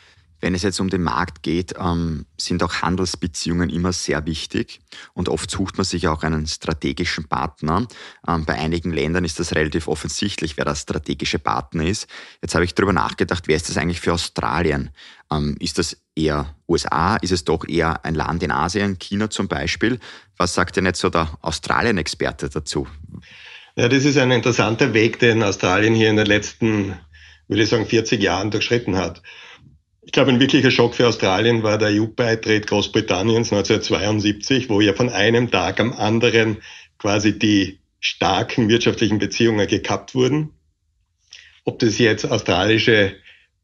Wenn 0.44 0.54
es 0.54 0.62
jetzt 0.62 0.78
um 0.78 0.90
den 0.90 1.02
Markt 1.02 1.42
geht, 1.42 1.72
ähm, 1.78 2.26
sind 2.37 2.62
auch 2.62 2.83
Handelsbeziehungen 2.83 3.70
immer 3.70 3.94
sehr 3.94 4.26
wichtig 4.26 4.83
und 5.14 5.30
oft 5.30 5.50
sucht 5.50 5.78
man 5.78 5.87
sich 5.87 6.07
auch 6.07 6.22
einen 6.22 6.46
strategischen 6.46 7.24
Partner. 7.28 7.88
Ähm, 8.28 8.44
bei 8.44 8.52
einigen 8.52 8.92
Ländern 8.92 9.24
ist 9.24 9.40
das 9.40 9.54
relativ 9.54 9.88
offensichtlich, 9.88 10.59
wer 10.59 10.66
der 10.66 10.74
strategische 10.74 11.38
Partner 11.38 11.87
ist. 11.87 12.09
Jetzt 12.42 12.54
habe 12.54 12.66
ich 12.66 12.74
darüber 12.74 12.92
nachgedacht, 12.92 13.44
wer 13.48 13.57
ist 13.57 13.70
das 13.70 13.78
eigentlich 13.78 14.02
für 14.02 14.12
Australien? 14.12 14.90
Ähm, 15.33 15.57
ist 15.61 15.78
das 15.78 15.96
eher 16.14 16.54
USA? 16.68 17.16
Ist 17.16 17.33
es 17.33 17.44
doch 17.44 17.66
eher 17.66 18.04
ein 18.04 18.14
Land 18.14 18.42
in 18.42 18.50
Asien, 18.50 18.98
China 18.98 19.30
zum 19.30 19.48
Beispiel? 19.48 19.98
Was 20.37 20.52
sagt 20.52 20.76
denn 20.76 20.85
jetzt 20.85 21.00
so 21.00 21.09
der 21.09 21.38
Australien-Experte 21.40 22.50
dazu? 22.50 22.87
Ja, 23.76 23.88
das 23.88 24.04
ist 24.04 24.18
ein 24.18 24.30
interessanter 24.30 24.92
Weg, 24.92 25.20
den 25.20 25.42
Australien 25.42 25.94
hier 25.94 26.11
in 26.11 26.16
den 26.16 26.26
letzten, 26.26 26.98
würde 27.48 27.62
ich 27.62 27.70
sagen, 27.70 27.87
40 27.87 28.22
Jahren 28.22 28.50
durchschritten 28.50 28.96
hat. 28.96 29.22
Ich 30.06 30.12
glaube, 30.12 30.30
ein 30.30 30.40
wirklicher 30.40 30.70
Schock 30.70 30.94
für 30.94 31.08
Australien 31.08 31.62
war 31.62 31.78
der 31.78 31.88
EU-Beitritt 31.88 32.66
Großbritanniens 32.66 33.52
1972, 33.52 34.68
wo 34.68 34.80
ja 34.80 34.92
von 34.92 35.08
einem 35.08 35.50
Tag 35.50 35.80
am 35.80 35.92
anderen 35.92 36.58
quasi 36.98 37.38
die 37.38 37.80
starken 38.00 38.68
wirtschaftlichen 38.68 39.18
Beziehungen 39.18 39.66
gekappt 39.66 40.14
wurden. 40.14 40.50
Ob 41.64 41.78
das 41.78 41.98
jetzt 41.98 42.30
australische 42.30 43.16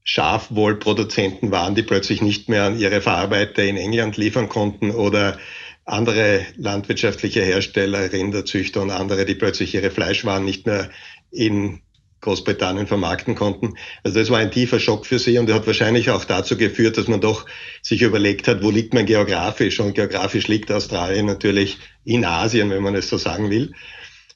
Schafwollproduzenten 0.03 1.51
waren, 1.51 1.75
die 1.75 1.83
plötzlich 1.83 2.23
nicht 2.23 2.49
mehr 2.49 2.65
an 2.65 2.79
ihre 2.79 3.03
Verarbeiter 3.03 3.63
in 3.63 3.77
England 3.77 4.17
liefern 4.17 4.49
konnten 4.49 4.91
oder 4.91 5.39
andere 5.85 6.47
landwirtschaftliche 6.57 7.43
Hersteller, 7.43 8.13
Rinderzüchter 8.13 8.81
und 8.81 8.91
andere, 8.91 9.27
die 9.27 9.35
plötzlich 9.35 9.75
ihre 9.75 9.91
Fleischwaren 9.91 10.45
nicht 10.45 10.67
mehr 10.67 10.91
in 11.31 11.83
Großbritannien 12.21 12.87
vermarkten 12.87 13.35
konnten. 13.35 13.75
Also 14.03 14.19
das 14.19 14.31
war 14.31 14.39
ein 14.39 14.51
tiefer 14.51 14.79
Schock 14.79 15.07
für 15.07 15.19
sie 15.19 15.39
und 15.39 15.51
hat 15.53 15.67
wahrscheinlich 15.67 16.11
auch 16.11 16.25
dazu 16.25 16.57
geführt, 16.57 16.99
dass 16.99 17.09
man 17.09 17.21
doch 17.21 17.47
sich 17.83 18.03
überlegt 18.03 18.49
hat, 18.49 18.63
wo 18.63 18.71
liegt 18.71 18.95
man 18.95 19.07
geografisch? 19.07 19.81
Und 19.81 19.95
geografisch 19.95 20.49
liegt 20.49 20.71
Australien 20.71 21.27
natürlich 21.27 21.79
in 22.05 22.25
Asien, 22.25 22.71
wenn 22.71 22.83
man 22.83 22.95
es 22.95 23.09
so 23.09 23.17
sagen 23.17 23.51
will. 23.51 23.73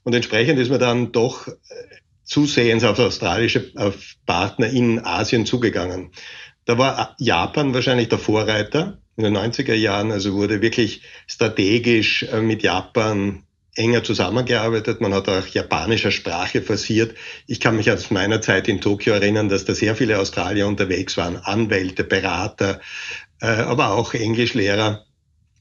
Und 0.02 0.14
entsprechend 0.14 0.58
ist 0.58 0.70
man 0.70 0.80
dann 0.80 1.12
doch 1.12 1.48
äh, 1.48 1.52
zusehends 2.24 2.84
auf 2.84 2.98
australische 2.98 3.70
auf 3.76 4.14
Partner 4.26 4.68
in 4.68 5.04
Asien 5.04 5.46
zugegangen. 5.46 6.10
Da 6.64 6.78
war 6.78 7.14
Japan 7.18 7.74
wahrscheinlich 7.74 8.08
der 8.08 8.18
Vorreiter 8.18 8.98
in 9.16 9.24
den 9.24 9.36
90er 9.36 9.74
Jahren, 9.74 10.10
also 10.10 10.34
wurde 10.34 10.60
wirklich 10.60 11.02
strategisch 11.26 12.24
äh, 12.24 12.40
mit 12.40 12.62
Japan 12.62 13.43
enger 13.76 14.04
zusammengearbeitet. 14.04 15.00
Man 15.00 15.14
hat 15.14 15.28
auch 15.28 15.46
japanischer 15.46 16.10
Sprache 16.10 16.62
forciert. 16.62 17.16
Ich 17.46 17.60
kann 17.60 17.76
mich 17.76 17.90
aus 17.90 18.10
meiner 18.10 18.40
Zeit 18.40 18.68
in 18.68 18.80
Tokio 18.80 19.14
erinnern, 19.14 19.48
dass 19.48 19.64
da 19.64 19.74
sehr 19.74 19.96
viele 19.96 20.18
Australier 20.18 20.66
unterwegs 20.66 21.16
waren, 21.16 21.36
Anwälte, 21.36 22.04
Berater, 22.04 22.80
äh, 23.40 23.46
aber 23.46 23.92
auch 23.92 24.14
Englischlehrer, 24.14 25.04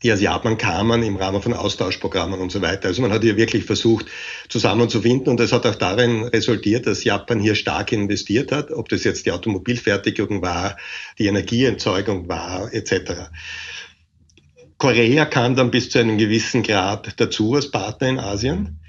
die 0.03 0.11
aus 0.11 0.21
Japan 0.21 0.57
kamen 0.57 1.01
im 1.01 1.15
Rahmen 1.15 1.41
von 1.41 1.53
Austauschprogrammen 1.53 2.39
und 2.39 2.51
so 2.51 2.61
weiter. 2.61 2.89
Also 2.89 3.01
man 3.01 3.11
hat 3.11 3.23
hier 3.23 3.37
wirklich 3.37 3.63
versucht, 3.63 4.05
zusammenzufinden 4.49 5.29
und 5.29 5.39
das 5.39 5.53
hat 5.53 5.65
auch 5.65 5.75
darin 5.75 6.25
resultiert, 6.25 6.85
dass 6.85 7.05
Japan 7.05 7.39
hier 7.39 7.55
stark 7.55 7.93
investiert 7.93 8.51
hat, 8.51 8.69
ob 8.71 8.89
das 8.89 9.05
jetzt 9.05 9.25
die 9.25 9.31
Automobilfertigung 9.31 10.41
war, 10.41 10.77
die 11.17 11.27
Energieerzeugung 11.27 12.27
war, 12.27 12.71
etc. 12.73 13.29
Korea 14.83 15.23
kam 15.23 15.55
dann 15.55 15.71
bis 15.71 15.89
zu 15.89 15.99
einem 15.99 16.17
gewissen 16.17 16.61
Grad 16.61 17.13
dazu 17.15 17.53
als 17.53 17.71
Partner 17.71 18.09
in 18.09 18.19
Asien. 18.19 18.81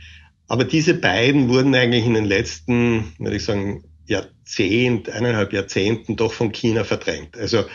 Aber 0.49 0.65
diese 0.65 0.95
beiden 0.95 1.49
wurden 1.49 1.73
eigentlich 1.73 2.05
in 2.05 2.15
den 2.15 2.25
letzten, 2.25 3.13
würde 3.21 3.37
ich 3.37 3.45
sagen, 3.45 3.85
Jahrzehnt, 4.05 5.09
eineinhalb 5.09 5.53
Jahrzehnten 5.53 6.17
doch 6.17 6.33
von 6.33 6.51
China 6.51 6.83
verdrängt. 6.83 7.39
Also 7.39 7.67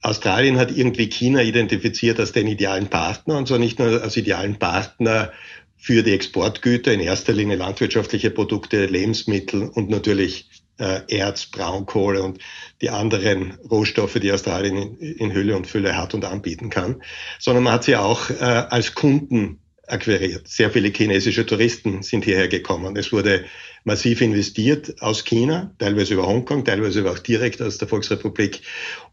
Australien 0.00 0.56
hat 0.56 0.74
irgendwie 0.74 1.10
China 1.10 1.42
identifiziert 1.42 2.18
als 2.20 2.32
den 2.32 2.46
idealen 2.46 2.86
Partner 2.86 3.36
und 3.36 3.48
zwar 3.48 3.58
nicht 3.58 3.78
nur 3.78 4.02
als 4.02 4.16
idealen 4.16 4.58
Partner 4.58 5.30
für 5.76 6.02
die 6.02 6.14
Exportgüter, 6.14 6.94
in 6.94 7.00
erster 7.00 7.34
Linie 7.34 7.56
landwirtschaftliche 7.56 8.30
Produkte, 8.30 8.86
Lebensmittel 8.86 9.68
und 9.68 9.90
natürlich 9.90 10.48
äh, 10.78 11.00
Erz, 11.08 11.46
Braunkohle 11.46 12.22
und 12.22 12.38
die 12.80 12.90
anderen 12.90 13.58
Rohstoffe, 13.70 14.14
die 14.14 14.32
Australien 14.32 14.98
in, 14.98 15.32
Hülle 15.32 15.56
und 15.56 15.66
Fülle 15.66 15.96
hat 15.96 16.14
und 16.14 16.24
anbieten 16.24 16.70
kann, 16.70 17.02
sondern 17.38 17.64
man 17.64 17.74
hat 17.74 17.84
sie 17.84 17.96
auch 17.96 18.30
äh, 18.30 18.34
als 18.34 18.94
Kunden 18.94 19.60
akquiriert. 19.86 20.48
Sehr 20.48 20.70
viele 20.70 20.88
chinesische 20.88 21.46
Touristen 21.46 22.02
sind 22.02 22.24
hierher 22.24 22.48
gekommen. 22.48 22.96
Es 22.96 23.12
wurde 23.12 23.44
massiv 23.84 24.20
investiert 24.20 25.00
aus 25.00 25.24
China, 25.24 25.74
teilweise 25.78 26.14
über 26.14 26.26
Hongkong, 26.26 26.64
teilweise 26.64 27.08
auch 27.08 27.18
direkt 27.18 27.62
aus 27.62 27.78
der 27.78 27.88
Volksrepublik. 27.88 28.62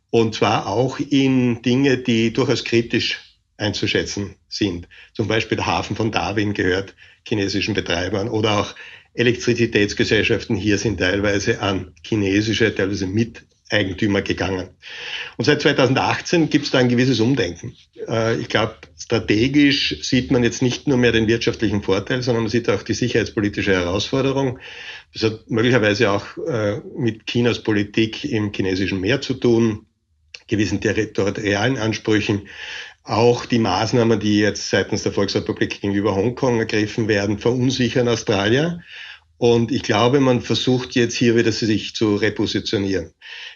Und 0.10 0.36
zwar 0.36 0.67
auch 0.67 0.99
in 0.99 1.62
Dinge, 1.62 1.97
die 1.97 2.34
durchaus 2.34 2.63
kritisch 2.63 3.19
einzuschätzen 3.58 4.36
sind. 4.47 4.88
Zum 5.13 5.28
Beispiel 5.28 5.58
der 5.58 5.67
Hafen 5.67 5.95
von 5.95 6.12
Darwin 6.12 6.54
gehört 6.54 6.95
chinesischen 7.28 7.73
Betreibern 7.73 8.28
oder 8.28 8.60
auch 8.60 8.76
Elektrizitätsgesellschaften 9.13 10.56
hier 10.56 10.78
sind 10.78 10.99
teilweise 10.99 11.62
an 11.62 11.93
chinesische, 12.06 12.73
teilweise 12.73 13.06
Miteigentümer 13.06 14.21
gegangen. 14.21 14.69
Und 15.38 15.45
seit 15.45 15.62
2018 15.62 16.49
gibt 16.49 16.65
es 16.65 16.71
da 16.71 16.80
ein 16.80 16.89
gewisses 16.89 17.19
Umdenken. 17.19 17.76
Äh, 18.08 18.38
ich 18.38 18.49
glaube, 18.49 18.76
strategisch 18.97 19.97
sieht 20.02 20.32
man 20.32 20.43
jetzt 20.43 20.62
nicht 20.62 20.88
nur 20.88 20.97
mehr 20.97 21.12
den 21.12 21.28
wirtschaftlichen 21.28 21.84
Vorteil, 21.84 22.23
sondern 22.23 22.43
man 22.43 22.52
sieht 22.52 22.69
auch 22.69 22.84
die 22.84 22.93
sicherheitspolitische 22.93 23.73
Herausforderung. 23.73 24.60
Das 25.13 25.23
hat 25.23 25.49
möglicherweise 25.49 26.12
auch 26.12 26.26
äh, 26.47 26.80
mit 26.97 27.28
Chinas 27.28 27.62
Politik 27.62 28.26
im 28.26 28.52
chinesischen 28.52 28.99
Meer 28.99 29.21
zu 29.21 29.36
tun 29.36 29.86
gewissen 30.47 30.82
territorialen 30.82 31.78
Ansprüchen. 31.78 32.47
Auch 33.03 33.45
die 33.45 33.59
Maßnahmen, 33.59 34.19
die 34.19 34.39
jetzt 34.39 34.69
seitens 34.69 35.03
der 35.03 35.11
Volksrepublik 35.11 35.81
gegenüber 35.81 36.15
Hongkong 36.15 36.59
ergriffen 36.59 37.09
werden, 37.09 37.37
verunsichern 37.37 38.07
Australier. 38.07 38.81
Und 39.37 39.73
ich 39.73 39.83
glaube, 39.83 40.21
man 40.21 40.39
versucht 40.39 40.95
jetzt 40.95 41.15
hier 41.15 41.35
wieder 41.35 41.51
sich 41.51 41.95
zu 41.95 42.15
repositionieren. 42.15 43.11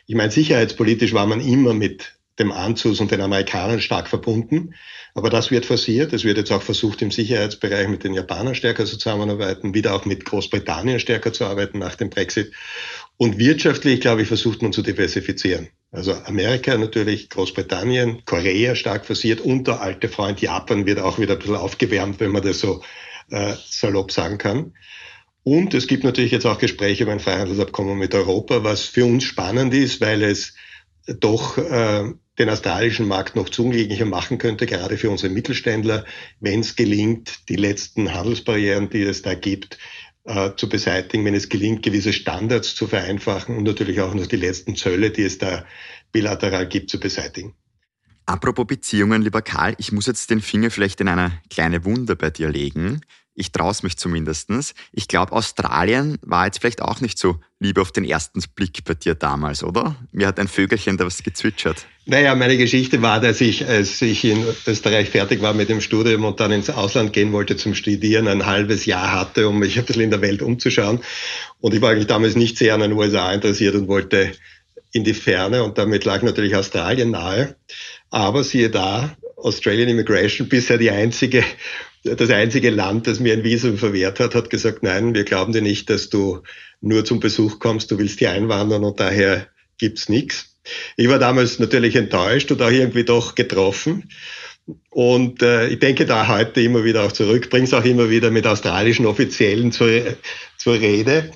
Ich 0.05 0.15
meine, 0.15 0.31
sicherheitspolitisch 0.31 1.13
war 1.13 1.27
man 1.27 1.39
immer 1.39 1.73
mit 1.73 2.17
dem 2.39 2.51
Anzus 2.51 2.99
und 2.99 3.11
den 3.11 3.21
Amerikanern 3.21 3.79
stark 3.79 4.09
verbunden. 4.09 4.73
Aber 5.13 5.29
das 5.29 5.49
wird 5.49 5.65
forciert. 5.65 6.11
Es 6.11 6.25
wird 6.25 6.37
jetzt 6.37 6.51
auch 6.51 6.61
versucht, 6.61 7.01
im 7.01 7.11
Sicherheitsbereich 7.11 7.87
mit 7.87 8.03
den 8.03 8.13
Japanern 8.13 8.53
stärker 8.53 8.85
zusammenzuarbeiten, 8.85 9.73
wieder 9.73 9.95
auch 9.95 10.05
mit 10.05 10.25
Großbritannien 10.25 10.99
stärker 10.99 11.31
zu 11.31 11.45
arbeiten 11.45 11.79
nach 11.79 11.95
dem 11.95 12.09
Brexit. 12.09 12.53
Und 13.15 13.39
wirtschaftlich, 13.39 14.01
glaube 14.01 14.23
ich, 14.23 14.27
versucht 14.27 14.61
man 14.61 14.73
zu 14.73 14.81
diversifizieren. 14.81 15.69
Also 15.91 16.13
Amerika 16.13 16.77
natürlich, 16.77 17.29
Großbritannien, 17.29 18.23
Korea 18.25 18.75
stark 18.75 19.05
forciert 19.05 19.39
und 19.39 19.67
der 19.67 19.81
alte 19.81 20.09
Freund 20.09 20.41
Japan 20.41 20.85
wird 20.85 20.99
auch 20.99 21.17
wieder 21.17 21.33
ein 21.33 21.39
bisschen 21.39 21.55
aufgewärmt, 21.55 22.19
wenn 22.19 22.31
man 22.31 22.43
das 22.43 22.59
so 22.59 22.83
äh, 23.29 23.53
salopp 23.69 24.11
sagen 24.11 24.37
kann. 24.37 24.73
Und 25.43 25.73
es 25.73 25.87
gibt 25.87 26.03
natürlich 26.03 26.31
jetzt 26.31 26.45
auch 26.45 26.59
Gespräche 26.59 27.03
über 27.03 27.13
ein 27.13 27.21
Freihandelsabkommen 27.21 27.97
mit 27.97 28.13
Europa, 28.13 28.65
was 28.65 28.83
für 28.83 29.05
uns 29.05 29.23
spannend 29.23 29.73
ist, 29.73 30.01
weil 30.01 30.23
es 30.23 30.55
doch 31.07 31.57
äh, 31.57 32.03
den 32.37 32.49
australischen 32.49 33.07
Markt 33.07 33.37
noch 33.37 33.47
zugänglicher 33.47 34.05
machen 34.05 34.37
könnte, 34.39 34.65
gerade 34.65 34.97
für 34.97 35.09
unsere 35.09 35.31
Mittelständler, 35.31 36.05
wenn 36.41 36.59
es 36.59 36.75
gelingt, 36.75 37.47
die 37.47 37.55
letzten 37.55 38.13
Handelsbarrieren, 38.13 38.89
die 38.89 39.03
es 39.03 39.21
da 39.21 39.35
gibt, 39.35 39.77
äh, 40.27 40.51
zu 40.55 40.69
beseitigen, 40.69 41.25
wenn 41.25 41.33
es 41.33 41.49
gelingt, 41.49 41.83
gewisse 41.83 42.13
Standards 42.13 42.75
zu 42.75 42.87
vereinfachen 42.87 43.57
und 43.57 43.63
natürlich 43.63 44.01
auch 44.01 44.13
noch 44.13 44.27
die 44.27 44.35
letzten 44.35 44.75
Zölle, 44.75 45.09
die 45.09 45.23
es 45.23 45.37
da 45.37 45.65
bilateral 46.11 46.67
gibt, 46.67 46.89
zu 46.89 46.99
beseitigen. 46.99 47.55
Apropos 48.25 48.67
Beziehungen, 48.67 49.21
lieber 49.21 49.41
Karl, 49.41 49.73
ich 49.77 49.93
muss 49.93 50.05
jetzt 50.05 50.29
den 50.29 50.41
Finger 50.41 50.69
vielleicht 50.69 50.99
in 50.99 51.07
eine 51.07 51.31
kleine 51.49 51.85
Wunde 51.85 52.17
bei 52.17 52.29
dir 52.29 52.49
legen. 52.49 53.01
Ich 53.39 53.51
traue 53.51 53.69
es 53.69 53.83
mich 53.83 53.97
zumindestens. 53.97 54.73
Ich 54.91 55.07
glaube, 55.07 55.31
Australien 55.31 56.17
war 56.23 56.47
jetzt 56.47 56.57
vielleicht 56.59 56.81
auch 56.81 57.01
nicht 57.01 57.19
so 57.19 57.39
lieb 57.59 57.77
auf 57.77 57.91
den 57.91 58.03
ersten 58.03 58.41
Blick 58.55 58.83
bei 58.83 58.95
dir 58.95 59.13
damals, 59.13 59.63
oder? 59.63 59.95
Mir 60.11 60.25
hat 60.25 60.39
ein 60.39 60.47
Vögelchen 60.47 60.97
da 60.97 61.05
was 61.05 61.21
gezwitschert. 61.21 61.85
Naja, 62.07 62.33
meine 62.33 62.57
Geschichte 62.57 62.99
war, 63.03 63.21
dass 63.21 63.39
ich, 63.39 63.67
als 63.67 64.01
ich 64.01 64.23
in 64.23 64.43
Österreich 64.65 65.11
fertig 65.11 65.43
war 65.43 65.53
mit 65.53 65.69
dem 65.69 65.81
Studium 65.81 66.25
und 66.25 66.39
dann 66.39 66.51
ins 66.51 66.71
Ausland 66.71 67.13
gehen 67.13 67.31
wollte 67.31 67.57
zum 67.57 67.75
Studieren, 67.75 68.27
ein 68.27 68.47
halbes 68.47 68.87
Jahr 68.87 69.11
hatte, 69.11 69.47
um 69.47 69.59
mich 69.59 69.77
ein 69.77 69.85
bisschen 69.85 70.01
in 70.01 70.11
der 70.11 70.21
Welt 70.21 70.41
umzuschauen. 70.41 71.01
Und 71.59 71.75
ich 71.75 71.81
war 71.81 71.91
eigentlich 71.91 72.07
damals 72.07 72.35
nicht 72.35 72.57
sehr 72.57 72.73
an 72.73 72.79
den 72.79 72.93
USA 72.93 73.31
interessiert 73.31 73.75
und 73.75 73.87
wollte 73.87 74.31
in 74.93 75.03
die 75.03 75.13
Ferne 75.13 75.63
und 75.63 75.77
damit 75.77 76.05
lag 76.05 76.23
natürlich 76.23 76.55
Australien 76.55 77.11
nahe. 77.11 77.55
Aber 78.09 78.43
siehe 78.43 78.71
da, 78.71 79.15
Australian 79.35 79.89
Immigration 79.89 80.49
bisher 80.49 80.79
die 80.79 80.89
einzige 80.89 81.43
das 82.15 82.29
einzige 82.29 82.69
Land, 82.69 83.07
das 83.07 83.19
mir 83.19 83.33
ein 83.33 83.43
Visum 83.43 83.77
verwehrt 83.77 84.19
hat, 84.19 84.35
hat 84.35 84.49
gesagt, 84.49 84.83
nein, 84.83 85.13
wir 85.13 85.23
glauben 85.23 85.53
dir 85.53 85.61
nicht, 85.61 85.89
dass 85.89 86.09
du 86.09 86.41
nur 86.81 87.05
zum 87.05 87.19
Besuch 87.19 87.59
kommst, 87.59 87.91
du 87.91 87.97
willst 87.97 88.19
hier 88.19 88.31
einwandern 88.31 88.83
und 88.83 88.99
daher 88.99 89.47
gibt's 89.77 90.09
nichts. 90.09 90.55
Ich 90.95 91.07
war 91.07 91.19
damals 91.19 91.59
natürlich 91.59 91.95
enttäuscht 91.95 92.51
und 92.51 92.61
auch 92.61 92.71
irgendwie 92.71 93.03
doch 93.03 93.35
getroffen. 93.35 94.09
Und 94.89 95.41
äh, 95.41 95.69
ich 95.69 95.79
denke 95.79 96.05
da 96.05 96.27
heute 96.27 96.59
immer 96.59 96.83
wieder 96.83 97.05
auch 97.05 97.13
zurück, 97.13 97.49
bringe 97.49 97.63
es 97.63 97.73
auch 97.73 97.85
immer 97.85 98.09
wieder 98.09 98.31
mit 98.31 98.45
australischen 98.45 99.05
Offiziellen 99.05 99.71
zur, 99.71 100.17
zur 100.57 100.73
Rede. 100.73 101.31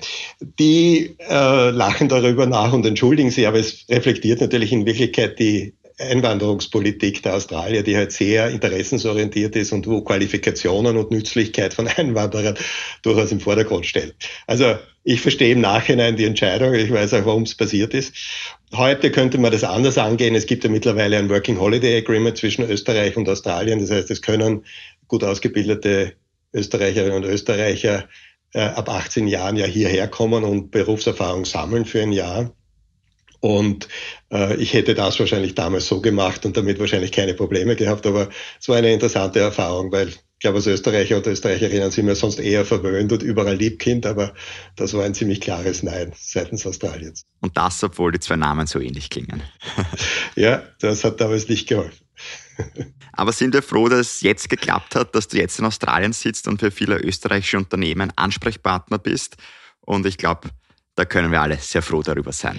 Die 0.58 1.16
äh, 1.18 1.70
lachen 1.70 2.10
darüber 2.10 2.44
nach 2.44 2.74
und 2.74 2.84
entschuldigen 2.84 3.30
sich, 3.30 3.46
aber 3.46 3.58
es 3.58 3.86
reflektiert 3.88 4.42
natürlich 4.42 4.72
in 4.72 4.84
Wirklichkeit 4.84 5.38
die 5.38 5.72
Einwanderungspolitik 5.98 7.22
der 7.22 7.34
Australier, 7.34 7.82
die 7.82 7.96
halt 7.96 8.12
sehr 8.12 8.50
interessensorientiert 8.50 9.56
ist 9.56 9.72
und 9.72 9.86
wo 9.86 10.02
Qualifikationen 10.02 10.96
und 10.96 11.10
Nützlichkeit 11.10 11.74
von 11.74 11.88
Einwanderern 11.96 12.56
durchaus 13.02 13.32
im 13.32 13.40
Vordergrund 13.40 13.86
stellt. 13.86 14.14
Also 14.46 14.76
ich 15.04 15.20
verstehe 15.20 15.52
im 15.52 15.60
Nachhinein 15.60 16.16
die 16.16 16.24
Entscheidung, 16.24 16.74
ich 16.74 16.90
weiß 16.90 17.14
auch, 17.14 17.26
warum 17.26 17.42
es 17.42 17.54
passiert 17.54 17.92
ist. 17.94 18.14
Heute 18.74 19.10
könnte 19.10 19.38
man 19.38 19.52
das 19.52 19.64
anders 19.64 19.98
angehen. 19.98 20.34
Es 20.34 20.46
gibt 20.46 20.64
ja 20.64 20.70
mittlerweile 20.70 21.18
ein 21.18 21.28
Working 21.28 21.58
Holiday 21.58 21.98
Agreement 21.98 22.36
zwischen 22.36 22.68
Österreich 22.68 23.16
und 23.16 23.28
Australien. 23.28 23.80
Das 23.80 23.90
heißt, 23.90 24.10
es 24.10 24.22
können 24.22 24.64
gut 25.08 25.24
ausgebildete 25.24 26.14
Österreicherinnen 26.54 27.16
und 27.16 27.24
Österreicher 27.24 28.08
äh, 28.54 28.60
ab 28.60 28.88
18 28.88 29.26
Jahren 29.26 29.56
ja 29.56 29.66
hierher 29.66 30.08
kommen 30.08 30.44
und 30.44 30.70
Berufserfahrung 30.70 31.44
sammeln 31.44 31.84
für 31.84 32.02
ein 32.02 32.12
Jahr. 32.12 32.54
Und 33.42 33.88
äh, 34.32 34.54
ich 34.54 34.72
hätte 34.72 34.94
das 34.94 35.18
wahrscheinlich 35.18 35.56
damals 35.56 35.88
so 35.88 36.00
gemacht 36.00 36.46
und 36.46 36.56
damit 36.56 36.78
wahrscheinlich 36.78 37.10
keine 37.10 37.34
Probleme 37.34 37.74
gehabt. 37.74 38.06
Aber 38.06 38.28
es 38.60 38.68
war 38.68 38.76
eine 38.76 38.92
interessante 38.92 39.40
Erfahrung, 39.40 39.90
weil 39.90 40.10
ich 40.10 40.20
glaube, 40.38 40.58
als 40.58 40.68
Österreicher 40.68 41.18
oder 41.18 41.32
Österreicherinnen 41.32 41.90
sind 41.90 42.06
wir 42.06 42.14
sonst 42.14 42.38
eher 42.38 42.64
verwöhnt 42.64 43.10
und 43.12 43.20
überall 43.20 43.56
Liebkind, 43.56 44.06
aber 44.06 44.32
das 44.76 44.94
war 44.94 45.04
ein 45.04 45.14
ziemlich 45.14 45.40
klares 45.40 45.82
Nein 45.82 46.12
seitens 46.16 46.64
Australiens. 46.64 47.24
Und 47.40 47.56
das, 47.56 47.82
obwohl 47.82 48.12
die 48.12 48.20
zwei 48.20 48.36
Namen 48.36 48.68
so 48.68 48.78
ähnlich 48.78 49.10
klingen. 49.10 49.42
ja, 50.36 50.62
das 50.78 51.02
hat 51.02 51.20
damals 51.20 51.48
nicht 51.48 51.68
geholfen. 51.68 52.06
Aber 53.12 53.32
sind 53.32 53.54
wir 53.54 53.62
froh, 53.62 53.88
dass 53.88 54.00
es 54.00 54.20
jetzt 54.20 54.48
geklappt 54.48 54.94
hat, 54.94 55.16
dass 55.16 55.26
du 55.26 55.36
jetzt 55.36 55.58
in 55.58 55.64
Australien 55.64 56.12
sitzt 56.12 56.46
und 56.46 56.60
für 56.60 56.70
viele 56.70 56.96
österreichische 56.96 57.58
Unternehmen 57.58 58.12
Ansprechpartner 58.14 58.98
bist. 58.98 59.36
Und 59.80 60.06
ich 60.06 60.16
glaube, 60.16 60.50
da 60.94 61.04
können 61.04 61.32
wir 61.32 61.40
alle 61.42 61.56
sehr 61.56 61.82
froh 61.82 62.02
darüber 62.02 62.32
sein. 62.32 62.58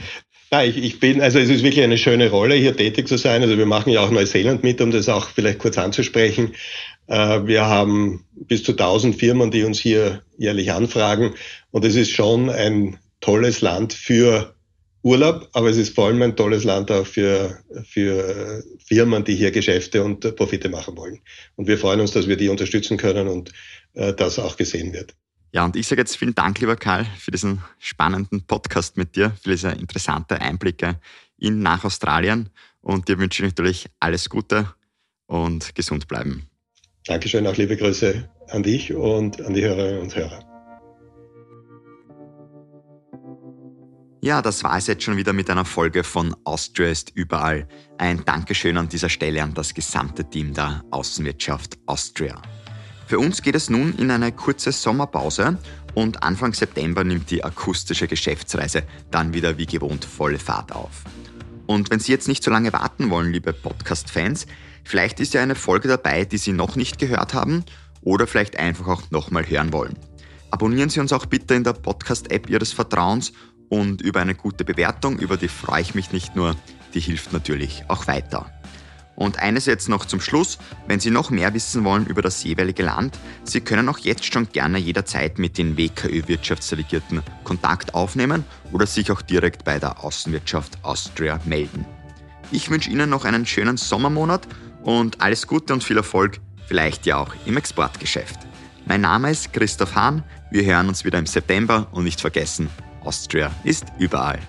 Ja, 0.54 0.62
ich, 0.62 0.78
ich 0.78 1.00
bin, 1.00 1.20
also 1.20 1.40
es 1.40 1.50
ist 1.50 1.64
wirklich 1.64 1.84
eine 1.84 1.98
schöne 1.98 2.30
Rolle, 2.30 2.54
hier 2.54 2.78
tätig 2.78 3.08
zu 3.08 3.18
sein. 3.18 3.42
Also 3.42 3.58
wir 3.58 3.66
machen 3.66 3.90
ja 3.92 4.02
auch 4.02 4.12
Neuseeland 4.12 4.62
mit, 4.62 4.82
um 4.82 4.92
das 4.92 5.10
auch 5.10 5.30
vielleicht 5.30 5.58
kurz 5.58 5.80
anzusprechen. 5.80 6.54
Äh, 7.08 7.48
wir 7.48 7.66
haben 7.66 8.24
bis 8.36 8.62
zu 8.62 8.74
1000 8.74 9.16
Firmen, 9.16 9.50
die 9.50 9.64
uns 9.64 9.80
hier 9.80 10.22
jährlich 10.38 10.72
anfragen. 10.72 11.34
Und 11.72 11.86
es 11.86 11.96
ist 11.96 12.12
schon 12.12 12.52
ein 12.52 13.00
tolles 13.20 13.62
Land 13.62 13.94
für 13.94 14.54
Urlaub, 15.02 15.50
aber 15.54 15.72
es 15.72 15.78
ist 15.78 15.96
vor 15.96 16.06
allem 16.06 16.22
ein 16.22 16.36
tolles 16.36 16.66
Land 16.66 16.92
auch 16.92 17.08
für, 17.08 17.58
für 17.90 18.64
Firmen, 18.86 19.24
die 19.24 19.34
hier 19.34 19.50
Geschäfte 19.50 20.04
und 20.04 20.36
Profite 20.36 20.70
machen 20.70 20.96
wollen. 20.96 21.22
Und 21.56 21.68
wir 21.68 21.80
freuen 21.80 22.00
uns, 22.00 22.12
dass 22.12 22.28
wir 22.28 22.38
die 22.38 22.50
unterstützen 22.50 22.98
können 22.98 23.28
und 23.28 23.52
äh, 23.96 24.14
das 24.14 24.38
auch 24.38 24.56
gesehen 24.56 24.94
wird. 24.94 25.16
Ja, 25.54 25.64
und 25.66 25.76
ich 25.76 25.88
sage 25.88 26.02
jetzt 26.02 26.18
vielen 26.18 26.34
Dank, 26.34 26.60
lieber 26.60 26.76
Karl, 26.76 27.06
für 27.06 27.30
diesen 27.30 27.62
spannenden 27.78 28.42
Podcast 28.48 28.98
mit 28.98 29.16
dir, 29.16 29.32
für 29.42 29.52
diese 29.52 29.70
interessanten 29.70 30.40
Einblicke 30.40 31.00
in 31.38 31.62
nach 31.62 31.86
Australien. 31.86 32.50
Und 32.82 33.08
dir 33.08 33.20
wünsche 33.20 33.44
ich 33.44 33.52
natürlich 33.52 33.88
alles 34.00 34.30
Gute 34.30 34.74
und 35.28 35.76
gesund 35.76 36.08
bleiben. 36.08 36.50
Dankeschön, 37.06 37.46
auch 37.46 37.56
liebe 37.56 37.78
Grüße 37.78 38.28
an 38.50 38.64
dich 38.64 38.94
und 38.94 39.42
an 39.42 39.54
die 39.54 39.64
Hörerinnen 39.64 40.02
und 40.02 40.16
Hörer. 40.16 40.40
Ja, 44.24 44.42
das 44.42 44.64
war 44.64 44.78
es 44.78 44.88
jetzt 44.88 45.04
schon 45.04 45.18
wieder 45.18 45.34
mit 45.34 45.50
einer 45.52 45.66
Folge 45.66 46.04
von 46.04 46.36
Austria 46.46 46.90
ist 46.90 47.12
überall. 47.14 47.68
Ein 48.00 48.26
Dankeschön 48.26 48.78
an 48.78 48.90
dieser 48.90 49.10
Stelle 49.10 49.44
an 49.44 49.54
das 49.54 49.74
gesamte 49.74 50.28
Team 50.28 50.54
der 50.54 50.82
Außenwirtschaft 50.90 51.78
Austria. 51.86 52.42
Für 53.14 53.20
uns 53.20 53.44
geht 53.44 53.54
es 53.54 53.70
nun 53.70 53.94
in 54.00 54.10
eine 54.10 54.32
kurze 54.32 54.72
Sommerpause 54.72 55.60
und 55.94 56.24
Anfang 56.24 56.56
September 56.56 57.04
nimmt 57.04 57.30
die 57.30 57.44
akustische 57.44 58.08
Geschäftsreise 58.08 58.82
dann 59.12 59.36
wieder 59.36 59.60
wie 59.60 59.68
gewohnt 59.68 60.04
volle 60.04 60.40
Fahrt 60.40 60.72
auf. 60.72 61.04
Und 61.68 61.92
wenn 61.92 62.00
Sie 62.00 62.12
jetzt 62.12 62.28
nicht 62.28 62.44
so 62.44 62.50
lange 62.50 62.74
warten 62.74 63.12
wollen, 63.12 63.32
liebe 63.32 63.54
Podcast-Fans, 63.54 64.48
vielleicht 64.84 65.20
ist 65.20 65.36
ja 65.36 65.44
eine 65.44 65.54
Folge 65.54 65.90
dabei, 65.90 66.26
die 66.26 66.40
Sie 66.40 66.54
noch 66.54 66.76
nicht 66.76 66.98
gehört 66.98 67.36
haben 67.36 67.64
oder 68.02 68.26
vielleicht 68.26 68.58
einfach 68.58 68.88
auch 68.88 69.12
nochmal 69.12 69.48
hören 69.48 69.74
wollen. 69.74 69.96
Abonnieren 70.50 70.90
Sie 70.90 71.00
uns 71.00 71.14
auch 71.14 71.28
bitte 71.28 71.54
in 71.54 71.64
der 71.64 71.74
Podcast-App 71.74 72.50
Ihres 72.50 72.74
Vertrauens 72.74 73.32
und 73.70 74.02
über 74.02 74.22
eine 74.22 74.34
gute 74.34 74.66
Bewertung, 74.66 75.20
über 75.20 75.38
die 75.38 75.50
freue 75.50 75.84
ich 75.84 75.94
mich 75.94 76.12
nicht 76.14 76.36
nur, 76.36 76.56
die 76.96 77.00
hilft 77.00 77.32
natürlich 77.32 77.84
auch 77.90 78.08
weiter. 78.08 78.52
Und 79.16 79.40
eines 79.40 79.66
jetzt 79.66 79.90
noch 79.90 80.06
zum 80.06 80.20
Schluss, 80.20 80.58
wenn 80.88 81.00
Sie 81.00 81.12
noch 81.12 81.30
mehr 81.30 81.54
wissen 81.54 81.84
wollen 81.84 82.06
über 82.06 82.22
das 82.22 82.44
jeweilige 82.44 82.84
Land, 82.84 83.18
Sie 83.44 83.62
können 83.62 83.88
auch 83.90 84.00
jetzt 84.00 84.32
schon 84.32 84.50
gerne 84.50 84.80
jederzeit 84.80 85.38
mit 85.38 85.58
den 85.58 85.78
WKÖ-Wirtschaftsdelegierten 85.78 87.22
Kontakt 87.44 87.94
aufnehmen 87.94 88.44
oder 88.72 88.88
sich 88.88 89.12
auch 89.12 89.22
direkt 89.22 89.64
bei 89.64 89.80
der 89.80 90.04
Außenwirtschaft 90.04 90.80
Austria 90.84 91.40
melden. 91.46 91.86
Ich 92.52 92.70
wünsche 92.70 92.90
Ihnen 92.90 93.10
noch 93.10 93.26
einen 93.26 93.46
schönen 93.46 93.78
Sommermonat 93.78 94.48
und 94.84 95.22
alles 95.22 95.48
Gute 95.48 95.74
und 95.74 95.84
viel 95.84 95.98
Erfolg, 95.98 96.40
vielleicht 96.68 97.06
ja 97.06 97.18
auch 97.18 97.34
im 97.46 97.58
Exportgeschäft. 97.58 98.40
Mein 98.86 99.02
Name 99.02 99.32
ist 99.32 99.54
Christoph 99.54 99.96
Hahn, 99.96 100.24
wir 100.52 100.66
hören 100.66 100.90
uns 100.90 101.06
wieder 101.06 101.20
im 101.20 101.26
September 101.26 101.88
und 101.92 102.04
nicht 102.04 102.20
vergessen, 102.20 102.70
Austria 103.04 103.52
ist 103.64 103.86
überall. 103.98 104.40